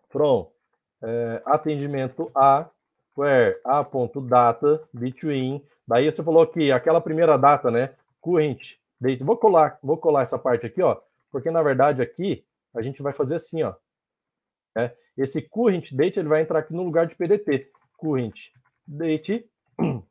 [0.08, 0.55] from
[1.02, 2.68] é, atendimento a
[3.16, 5.64] where a.data between.
[5.86, 7.94] Daí você falou que aquela primeira data, né?
[8.20, 9.24] Current date.
[9.24, 12.44] Vou colar, vou colar essa parte aqui, ó, porque na verdade aqui
[12.74, 13.74] a gente vai fazer assim, ó.
[14.74, 14.92] Né?
[15.16, 17.70] Esse current date ele vai entrar aqui no lugar de PDT.
[17.96, 18.50] Current
[18.86, 19.48] date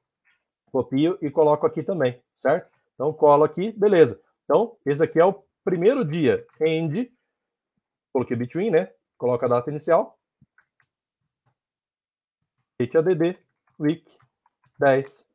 [0.71, 2.69] copio e coloco aqui também, certo?
[2.95, 4.19] Então, colo aqui, beleza.
[4.43, 7.11] Então, esse aqui é o primeiro dia, end,
[8.11, 8.91] coloquei between, né?
[9.17, 10.17] Coloca a data inicial.
[12.77, 13.37] Date ADD,
[13.79, 14.05] week,
[14.79, 15.25] 10,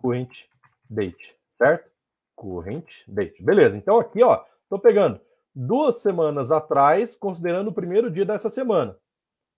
[0.00, 0.48] current
[0.88, 1.90] date, certo?
[2.34, 3.42] Current date.
[3.42, 5.20] Beleza, então aqui, ó, tô pegando
[5.54, 8.98] duas semanas atrás, considerando o primeiro dia dessa semana.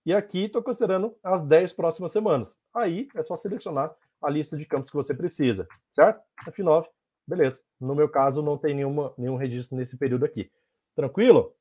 [0.05, 2.59] E aqui estou considerando as 10 próximas semanas.
[2.75, 6.21] Aí é só selecionar a lista de campos que você precisa, certo?
[6.49, 6.89] F9,
[7.27, 7.63] beleza.
[7.81, 10.51] No meu caso, não tem nenhuma, nenhum registro nesse período aqui.
[10.97, 11.55] Tranquilo?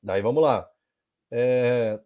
[0.00, 0.70] Daí vamos lá.
[1.30, 2.00] É...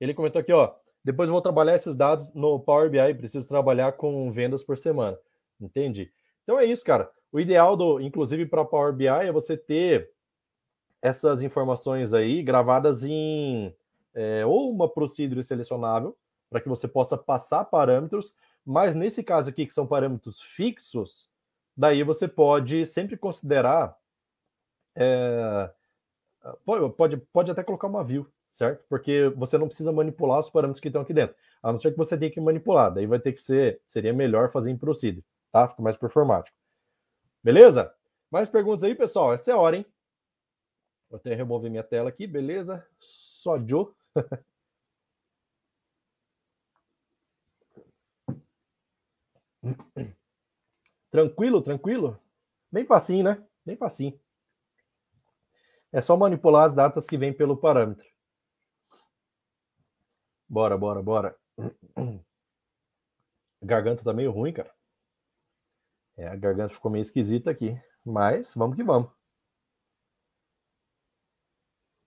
[0.00, 0.74] Ele comentou aqui, ó.
[1.08, 5.18] Depois eu vou trabalhar esses dados no Power BI, preciso trabalhar com vendas por semana.
[5.58, 6.12] Entendi.
[6.42, 7.10] Então é isso, cara.
[7.32, 10.10] O ideal, do, inclusive para Power BI, é você ter
[11.00, 13.74] essas informações aí gravadas em
[14.14, 16.14] é, ou uma procedure selecionável,
[16.50, 21.30] para que você possa passar parâmetros, mas nesse caso aqui, que são parâmetros fixos,
[21.74, 23.96] daí você pode sempre considerar.
[24.94, 25.70] É,
[26.66, 28.84] pode, pode até colocar uma view, certo?
[28.88, 31.36] Porque você não precisa manipular os parâmetros que estão aqui dentro.
[31.62, 32.92] A não ser que você tenha que manipular.
[32.92, 33.80] Daí vai ter que ser.
[33.86, 35.68] Seria melhor fazer em Procedure, tá?
[35.68, 36.56] Fica mais performático.
[37.42, 37.92] Beleza?
[38.30, 39.32] Mais perguntas aí, pessoal?
[39.32, 39.86] Essa é a hora, hein?
[41.08, 42.86] Vou até remover minha tela aqui, beleza?
[43.00, 43.88] Só Joe.
[51.10, 52.20] tranquilo, tranquilo?
[52.70, 53.42] Bem facinho, né?
[53.64, 54.18] Bem facinho.
[55.90, 58.06] É só manipular as datas que vêm pelo parâmetro.
[60.48, 61.36] Bora, bora, bora.
[63.62, 64.72] Garganta tá meio ruim, cara.
[66.16, 67.80] É, a garganta ficou meio esquisita aqui.
[68.04, 69.10] Mas vamos que vamos.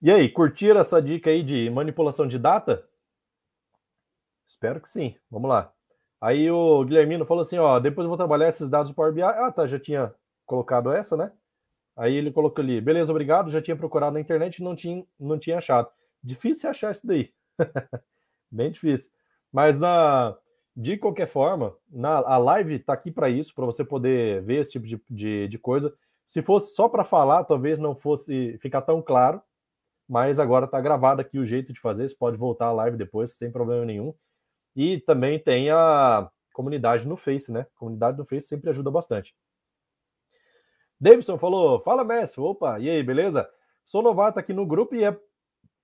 [0.02, 2.86] E aí, curtiram essa dica aí de manipulação de data?
[4.46, 5.16] Espero que sim.
[5.30, 5.72] Vamos lá.
[6.20, 9.22] Aí o Guilhermino falou assim, ó, depois eu vou trabalhar esses dados do Power BI.
[9.22, 10.14] Ah, tá, já tinha
[10.44, 11.32] colocado essa, né?
[11.96, 15.38] Aí ele colocou ali, beleza, obrigado, já tinha procurado na internet e não tinha, não
[15.38, 15.90] tinha achado.
[16.22, 17.32] Difícil achar isso daí.
[18.52, 19.10] Bem difícil.
[19.50, 20.36] Mas na,
[20.76, 24.72] de qualquer forma, na, a live tá aqui para isso, para você poder ver esse
[24.72, 25.94] tipo de, de, de coisa.
[26.26, 29.42] Se fosse só para falar, talvez não fosse ficar tão claro,
[30.08, 32.08] mas agora está gravado aqui o jeito de fazer.
[32.08, 34.14] Você pode voltar à live depois, sem problema nenhum.
[34.76, 37.60] E também tem a comunidade no Face, né?
[37.60, 39.34] A comunidade no Face sempre ajuda bastante.
[41.00, 42.40] Davidson falou: Fala, mestre.
[42.40, 43.48] Opa, e aí, beleza?
[43.84, 45.18] Sou novato aqui no grupo e é,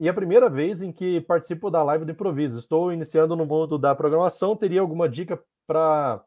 [0.00, 2.58] e é a primeira vez em que participo da live de improviso.
[2.58, 4.56] Estou iniciando no mundo da programação.
[4.56, 6.24] Teria alguma dica para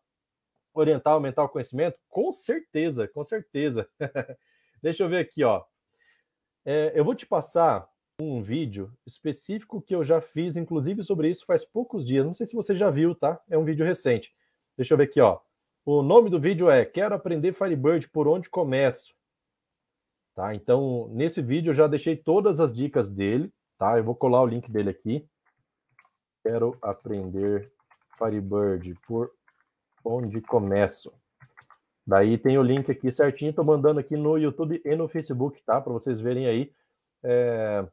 [0.74, 1.98] orientar, aumentar o conhecimento?
[2.10, 3.88] Com certeza, com certeza.
[4.84, 5.64] Deixa eu ver aqui, ó.
[6.66, 7.88] É, eu vou te passar
[8.20, 12.26] um vídeo específico que eu já fiz, inclusive sobre isso faz poucos dias.
[12.26, 13.40] Não sei se você já viu, tá?
[13.50, 14.34] É um vídeo recente.
[14.76, 15.40] Deixa eu ver aqui, ó.
[15.86, 19.16] O nome do vídeo é Quero aprender Firebird, por onde começo?
[20.36, 20.54] Tá?
[20.54, 23.52] Então, nesse vídeo eu já deixei todas as dicas dele,
[23.82, 23.98] tá?
[23.98, 25.28] Eu vou colar o link dele aqui.
[26.44, 27.74] Quero aprender
[28.16, 29.32] Firebird, por
[30.06, 31.12] onde começo?
[32.06, 35.82] Daí tem o link aqui certinho, tô mandando aqui no YouTube e no Facebook, tá?
[35.82, 36.72] Para vocês verem aí.
[37.24, 37.84] É...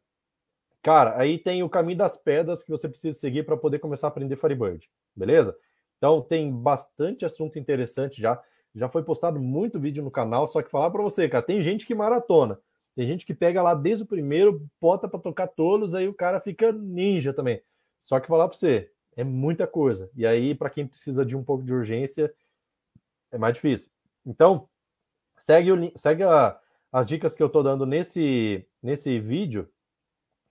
[0.83, 4.11] Cara, aí tem o caminho das pedras que você precisa seguir para poder começar a
[4.11, 4.87] aprender Firebird,
[5.17, 5.57] beleza?
[5.97, 8.39] Então tem bastante assunto interessante já.
[8.75, 11.87] Já foi postado muito vídeo no canal, só que falar para você, cara, tem gente
[11.87, 12.61] que maratona.
[12.99, 16.41] Tem gente que pega lá desde o primeiro, bota para tocar todos, aí o cara
[16.41, 17.63] fica ninja também.
[18.01, 20.11] Só que falar para você, é muita coisa.
[20.17, 22.35] E aí, para quem precisa de um pouco de urgência,
[23.31, 23.89] é mais difícil.
[24.27, 24.69] Então,
[25.39, 26.59] segue, o, segue a,
[26.91, 29.71] as dicas que eu estou dando nesse, nesse vídeo,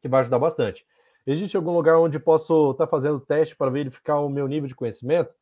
[0.01, 0.87] que vai ajudar bastante.
[1.25, 4.75] Existe algum lugar onde posso estar tá fazendo teste para verificar o meu nível de
[4.75, 5.35] conhecimento?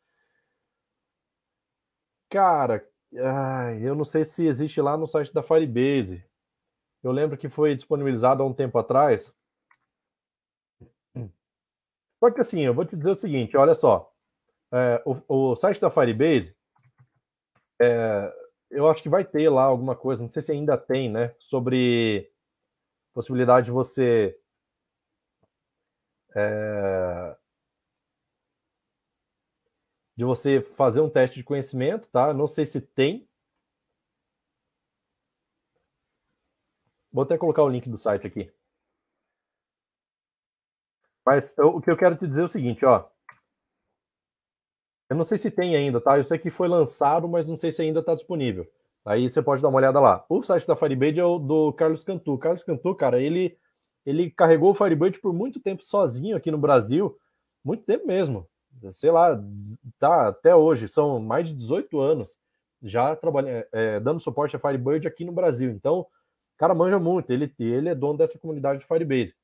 [2.32, 2.84] Cara,
[3.16, 6.26] ai, eu não sei se existe lá no site da Firebase.
[7.06, 9.32] Eu lembro que foi disponibilizado há um tempo atrás.
[12.20, 14.12] Só que assim, eu vou te dizer o seguinte: olha só.
[14.74, 16.56] É, o, o site da Firebase
[17.80, 18.34] é,
[18.72, 21.36] eu acho que vai ter lá alguma coisa, não sei se ainda tem, né?
[21.38, 22.32] Sobre
[23.14, 24.36] possibilidade de você.
[26.36, 27.38] É,
[30.18, 32.34] de você fazer um teste de conhecimento, tá?
[32.34, 33.30] Não sei se tem.
[37.16, 38.52] Vou até colocar o link do site aqui.
[41.26, 43.06] Mas eu, o que eu quero te dizer é o seguinte, ó.
[45.10, 46.18] Eu não sei se tem ainda, tá?
[46.18, 48.70] Eu sei que foi lançado, mas não sei se ainda está disponível.
[49.06, 50.26] Aí você pode dar uma olhada lá.
[50.28, 52.38] O site da Firebird é o do Carlos Cantu.
[52.38, 53.58] Carlos Cantu, cara, ele,
[54.06, 57.18] ele carregou o Firebird por muito tempo sozinho aqui no Brasil.
[57.64, 58.46] Muito tempo mesmo.
[58.92, 59.42] Sei lá,
[59.98, 60.90] tá até hoje.
[60.90, 62.38] São mais de 18 anos
[62.84, 65.72] já trabalhando, é, dando suporte a Firebird aqui no Brasil.
[65.72, 66.06] Então,
[66.56, 67.32] o cara manja muito.
[67.32, 69.36] Ele, ele é dono dessa comunidade de Firebase.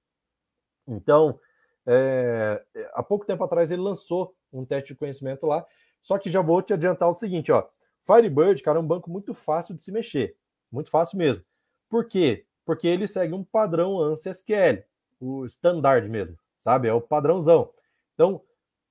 [0.87, 1.39] Então,
[1.85, 5.65] é, há pouco tempo atrás ele lançou um teste de conhecimento lá.
[6.01, 7.67] Só que já vou te adiantar o seguinte, ó.
[8.03, 10.35] Firebird, cara, é um banco muito fácil de se mexer.
[10.71, 11.43] Muito fácil mesmo.
[11.89, 12.45] Por quê?
[12.65, 14.83] Porque ele segue um padrão ANSI SQL,
[15.19, 16.87] o standard mesmo, sabe?
[16.87, 17.71] É o padrãozão.
[18.15, 18.41] Então,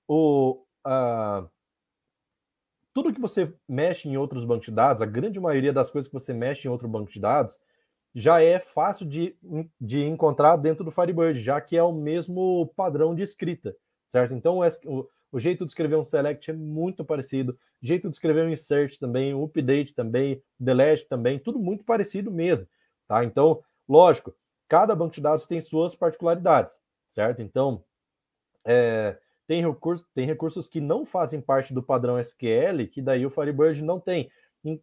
[0.06, 0.62] o,
[2.92, 6.14] tudo que você mexe em outros bancos de dados, a grande maioria das coisas que
[6.14, 7.58] você mexe em outro banco de dados,
[8.14, 9.36] já é fácil de,
[9.80, 13.76] de encontrar dentro do Firebird, já que é o mesmo padrão de escrita,
[14.08, 14.34] certo?
[14.34, 17.52] Então, o, o jeito de escrever um select é muito parecido,
[17.82, 22.30] o jeito de escrever um insert também, um update também, delete também, tudo muito parecido
[22.30, 22.66] mesmo,
[23.06, 23.24] tá?
[23.24, 24.34] Então, lógico,
[24.68, 26.78] cada banco de dados tem suas particularidades,
[27.10, 27.42] certo?
[27.42, 27.84] Então,
[28.64, 33.30] é, tem, recurso, tem recursos que não fazem parte do padrão SQL, que daí o
[33.30, 34.30] Firebird não tem.
[34.62, 34.80] Em,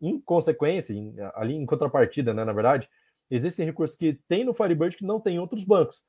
[0.00, 2.88] em consequência, em, ali em contrapartida, né, na verdade,
[3.30, 6.04] existem recursos que tem no Firebird que não tem em outros bancos.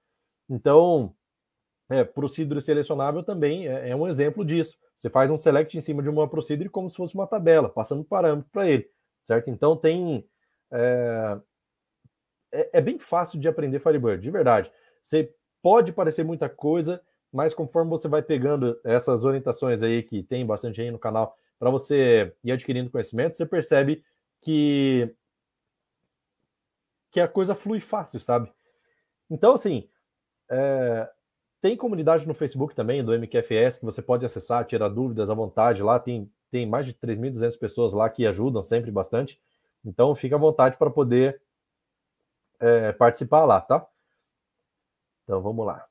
[0.49, 1.15] Então,
[1.89, 4.77] é, procedure selecionável também é, é, um exemplo disso.
[4.97, 8.03] Você faz um select em cima de uma procedure como se fosse uma tabela, passando
[8.03, 8.89] parâmetro para ele,
[9.23, 9.49] certo?
[9.49, 10.25] Então tem
[10.71, 11.37] é,
[12.51, 14.71] é, é, bem fácil de aprender Firebird, de verdade.
[15.01, 17.01] Você pode parecer muita coisa,
[17.31, 21.69] mas conforme você vai pegando essas orientações aí que tem bastante aí no canal para
[21.69, 24.03] você ir adquirindo conhecimento, você percebe
[24.41, 25.15] que
[27.09, 28.51] que a coisa flui fácil, sabe?
[29.29, 29.87] Então, assim,
[30.49, 31.09] é,
[31.61, 35.81] tem comunidade no Facebook também, do MQFS, que você pode acessar, tirar dúvidas à vontade
[35.81, 35.97] lá.
[35.99, 39.39] Tem, tem mais de 3.200 pessoas lá que ajudam sempre bastante.
[39.85, 41.41] Então, fica à vontade para poder
[42.59, 43.87] é, participar lá, tá?
[45.23, 45.87] Então, vamos lá.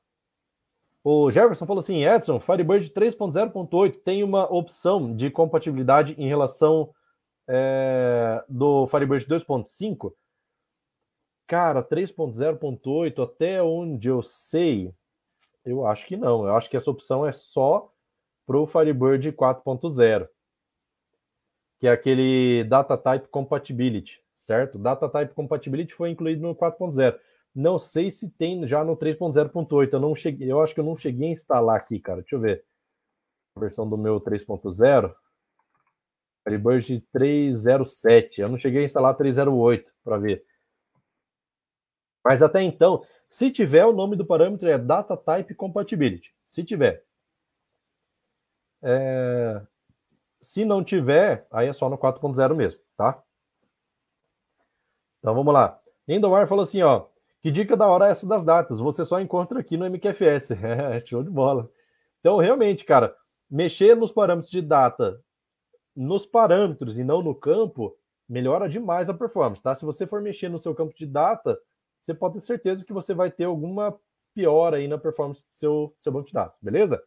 [1.03, 6.93] O Jefferson falou assim: Edson, Firebird 3.0.8 tem uma opção de compatibilidade em relação
[7.47, 10.13] é, do Firebird 2.5.
[11.45, 14.93] Cara, 3.0.8, até onde eu sei,
[15.65, 16.47] eu acho que não.
[16.47, 17.91] Eu acho que essa opção é só
[18.45, 20.27] para o Firebird 4.0,
[21.79, 24.79] que é aquele Data Type Compatibility, certo?
[24.79, 27.19] Data Type Compatibility foi incluído no 4.0.
[27.55, 29.93] Não sei se tem já no 3.0.8.
[29.93, 32.21] Eu não cheguei, eu acho que eu não cheguei a instalar aqui, cara.
[32.21, 32.65] Deixa eu ver.
[33.55, 35.13] A versão do meu 3.0.
[36.43, 38.41] Firebird 307.
[38.41, 40.45] Eu não cheguei a instalar 308 para ver.
[42.25, 46.33] Mas até então, se tiver, o nome do parâmetro é Data Type Compatibility.
[46.47, 47.05] Se tiver.
[48.81, 49.61] É...
[50.41, 53.23] Se não tiver, aí é só no 4.0 mesmo, tá?
[55.19, 55.81] Então vamos lá.
[56.07, 57.07] Endomar falou assim, ó.
[57.43, 58.79] Que dica da hora é essa das datas?
[58.79, 60.51] Você só encontra aqui no MQFS.
[60.63, 61.69] É, show de bola.
[62.21, 63.13] Então, realmente, cara,
[63.51, 65.21] mexer nos parâmetros de data,
[65.93, 67.97] nos parâmetros e não no campo,
[68.29, 69.75] melhora demais a performance, tá?
[69.75, 71.59] Se você for mexer no seu campo de data,
[72.01, 73.93] você pode ter certeza que você vai ter alguma
[74.33, 77.03] piora aí na performance do seu, seu banco de dados, beleza?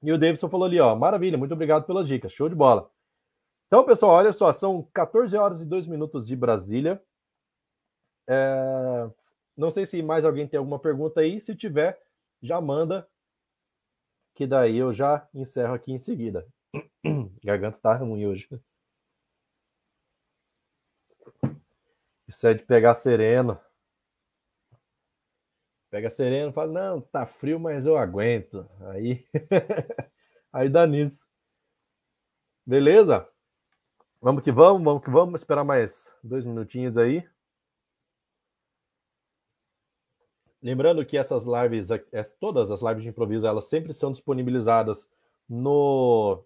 [0.00, 2.88] E o Davidson falou ali, ó, maravilha, muito obrigado pelas dicas, show de bola.
[3.66, 7.02] Então, pessoal, olha só, são 14 horas e 2 minutos de Brasília.
[8.28, 9.10] É...
[9.56, 11.40] Não sei se mais alguém tem alguma pergunta aí.
[11.40, 12.00] Se tiver,
[12.42, 13.08] já manda,
[14.34, 16.46] que daí eu já encerro aqui em seguida.
[17.44, 18.48] Garganta tá ruim hoje.
[22.26, 23.60] Isso é de pegar sereno.
[25.90, 28.66] Pega sereno, fala, não, tá frio, mas eu aguento.
[28.80, 29.26] Aí,
[30.50, 31.28] aí dá nisso.
[32.64, 33.28] Beleza?
[34.18, 35.40] Vamos que vamos, vamos que vamos.
[35.42, 37.28] Esperar mais dois minutinhos aí.
[40.62, 41.88] Lembrando que essas lives,
[42.38, 45.08] todas as lives de improviso, elas sempre são disponibilizadas
[45.48, 46.44] no,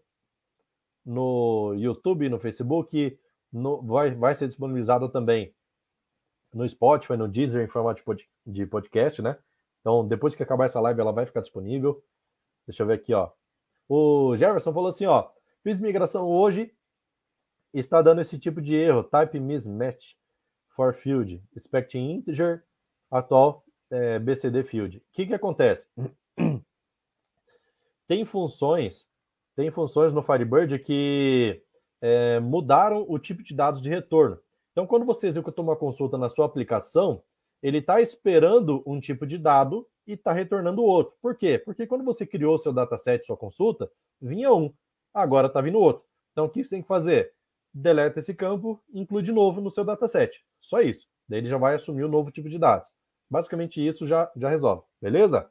[1.04, 3.18] no YouTube, no Facebook,
[3.52, 5.54] no, vai, vai ser disponibilizado também
[6.52, 8.02] no Spotify, no Deezer, em formato
[8.46, 9.38] de podcast, né?
[9.80, 12.02] Então, depois que acabar essa live, ela vai ficar disponível.
[12.66, 13.30] Deixa eu ver aqui, ó.
[13.86, 15.28] O Jefferson falou assim, ó.
[15.62, 16.74] Fiz migração hoje,
[17.74, 19.04] está dando esse tipo de erro.
[19.04, 20.14] Type mismatch
[20.70, 21.42] for field.
[21.54, 22.64] Expecting integer
[23.10, 24.98] atual é, BCD Field.
[24.98, 25.86] O que, que acontece?
[28.06, 29.06] tem funções,
[29.54, 31.62] tem funções no Firebird que
[32.00, 34.38] é, mudaram o tipo de dados de retorno.
[34.72, 37.22] Então, quando você executa uma consulta na sua aplicação,
[37.62, 41.14] ele está esperando um tipo de dado e está retornando outro.
[41.20, 41.58] Por quê?
[41.58, 44.72] Porque quando você criou seu dataset, sua consulta, vinha um,
[45.14, 46.04] agora está vindo outro.
[46.32, 47.32] Então, o que você tem que fazer?
[47.72, 50.44] Deleta esse campo inclui de novo no seu dataset.
[50.60, 51.08] Só isso.
[51.28, 52.90] Daí ele já vai assumir o um novo tipo de dados.
[53.30, 55.50] Basicamente isso já, já resolve, beleza?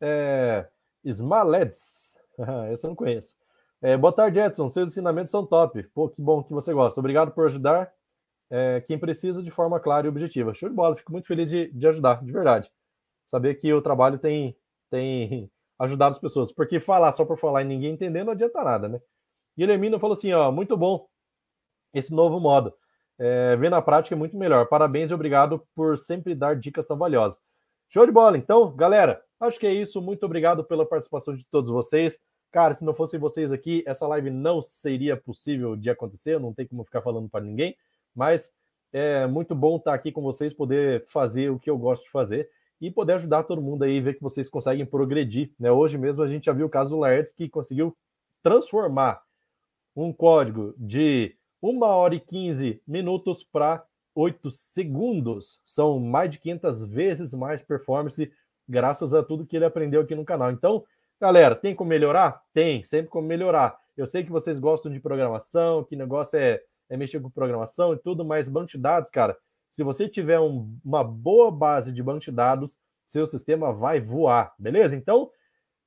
[0.00, 0.68] É,
[1.04, 2.16] Smaleds,
[2.70, 3.34] essa eu não conheço.
[3.82, 4.68] É, boa tarde, Edson.
[4.68, 5.82] Seus ensinamentos são top.
[5.94, 6.98] Pô, que bom que você gosta.
[6.98, 7.92] Obrigado por ajudar
[8.50, 10.54] é, quem precisa de forma clara e objetiva.
[10.54, 10.96] Show de bola.
[10.96, 12.72] Fico muito feliz de, de ajudar, de verdade.
[13.26, 14.56] Saber que o trabalho tem,
[14.90, 16.50] tem ajudado as pessoas.
[16.52, 19.00] Porque falar só por falar e ninguém entender não adianta nada, né?
[19.56, 21.06] Guilhermino falou assim: ó, muito bom
[21.92, 22.74] esse novo modo
[23.18, 24.66] é, ver na prática é muito melhor.
[24.68, 27.38] Parabéns e obrigado por sempre dar dicas tão valiosas.
[27.88, 29.22] Show de bola, então, galera.
[29.38, 30.00] Acho que é isso.
[30.00, 32.18] Muito obrigado pela participação de todos vocês.
[32.50, 36.40] Cara, se não fossem vocês aqui, essa live não seria possível de acontecer.
[36.40, 37.76] Não tem como ficar falando para ninguém.
[38.14, 38.52] Mas
[38.92, 42.48] É muito bom estar aqui com vocês, poder fazer o que eu gosto de fazer
[42.80, 45.52] e poder ajudar todo mundo aí, ver que vocês conseguem progredir.
[45.58, 45.70] Né?
[45.70, 47.96] Hoje mesmo a gente já viu o caso do Laertes que conseguiu
[48.42, 49.22] transformar
[49.94, 51.36] um código de
[51.68, 55.58] 1 hora e 15 minutos para 8 segundos.
[55.64, 58.30] São mais de 500 vezes mais performance,
[58.68, 60.52] graças a tudo que ele aprendeu aqui no canal.
[60.52, 60.84] Então,
[61.20, 62.40] galera, tem como melhorar?
[62.54, 63.76] Tem, sempre como melhorar.
[63.96, 67.98] Eu sei que vocês gostam de programação, que negócio é, é mexer com programação e
[67.98, 69.36] tudo, mas banco de dados, cara,
[69.68, 74.54] se você tiver um, uma boa base de banco de dados, seu sistema vai voar,
[74.56, 74.94] beleza?
[74.94, 75.30] Então,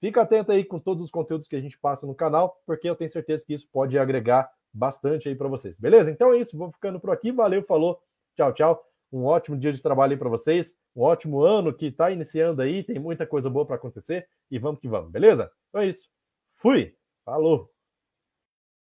[0.01, 2.95] fica atento aí com todos os conteúdos que a gente passa no canal, porque eu
[2.95, 6.11] tenho certeza que isso pode agregar bastante aí para vocês, beleza?
[6.11, 7.99] Então é isso, vou ficando por aqui, valeu, falou,
[8.35, 8.85] tchau, tchau.
[9.11, 12.83] Um ótimo dia de trabalho aí para vocês, um ótimo ano que está iniciando aí,
[12.83, 15.51] tem muita coisa boa para acontecer e vamos que vamos, beleza?
[15.69, 16.07] Então é isso.
[16.55, 16.95] Fui.
[17.25, 17.71] Falou.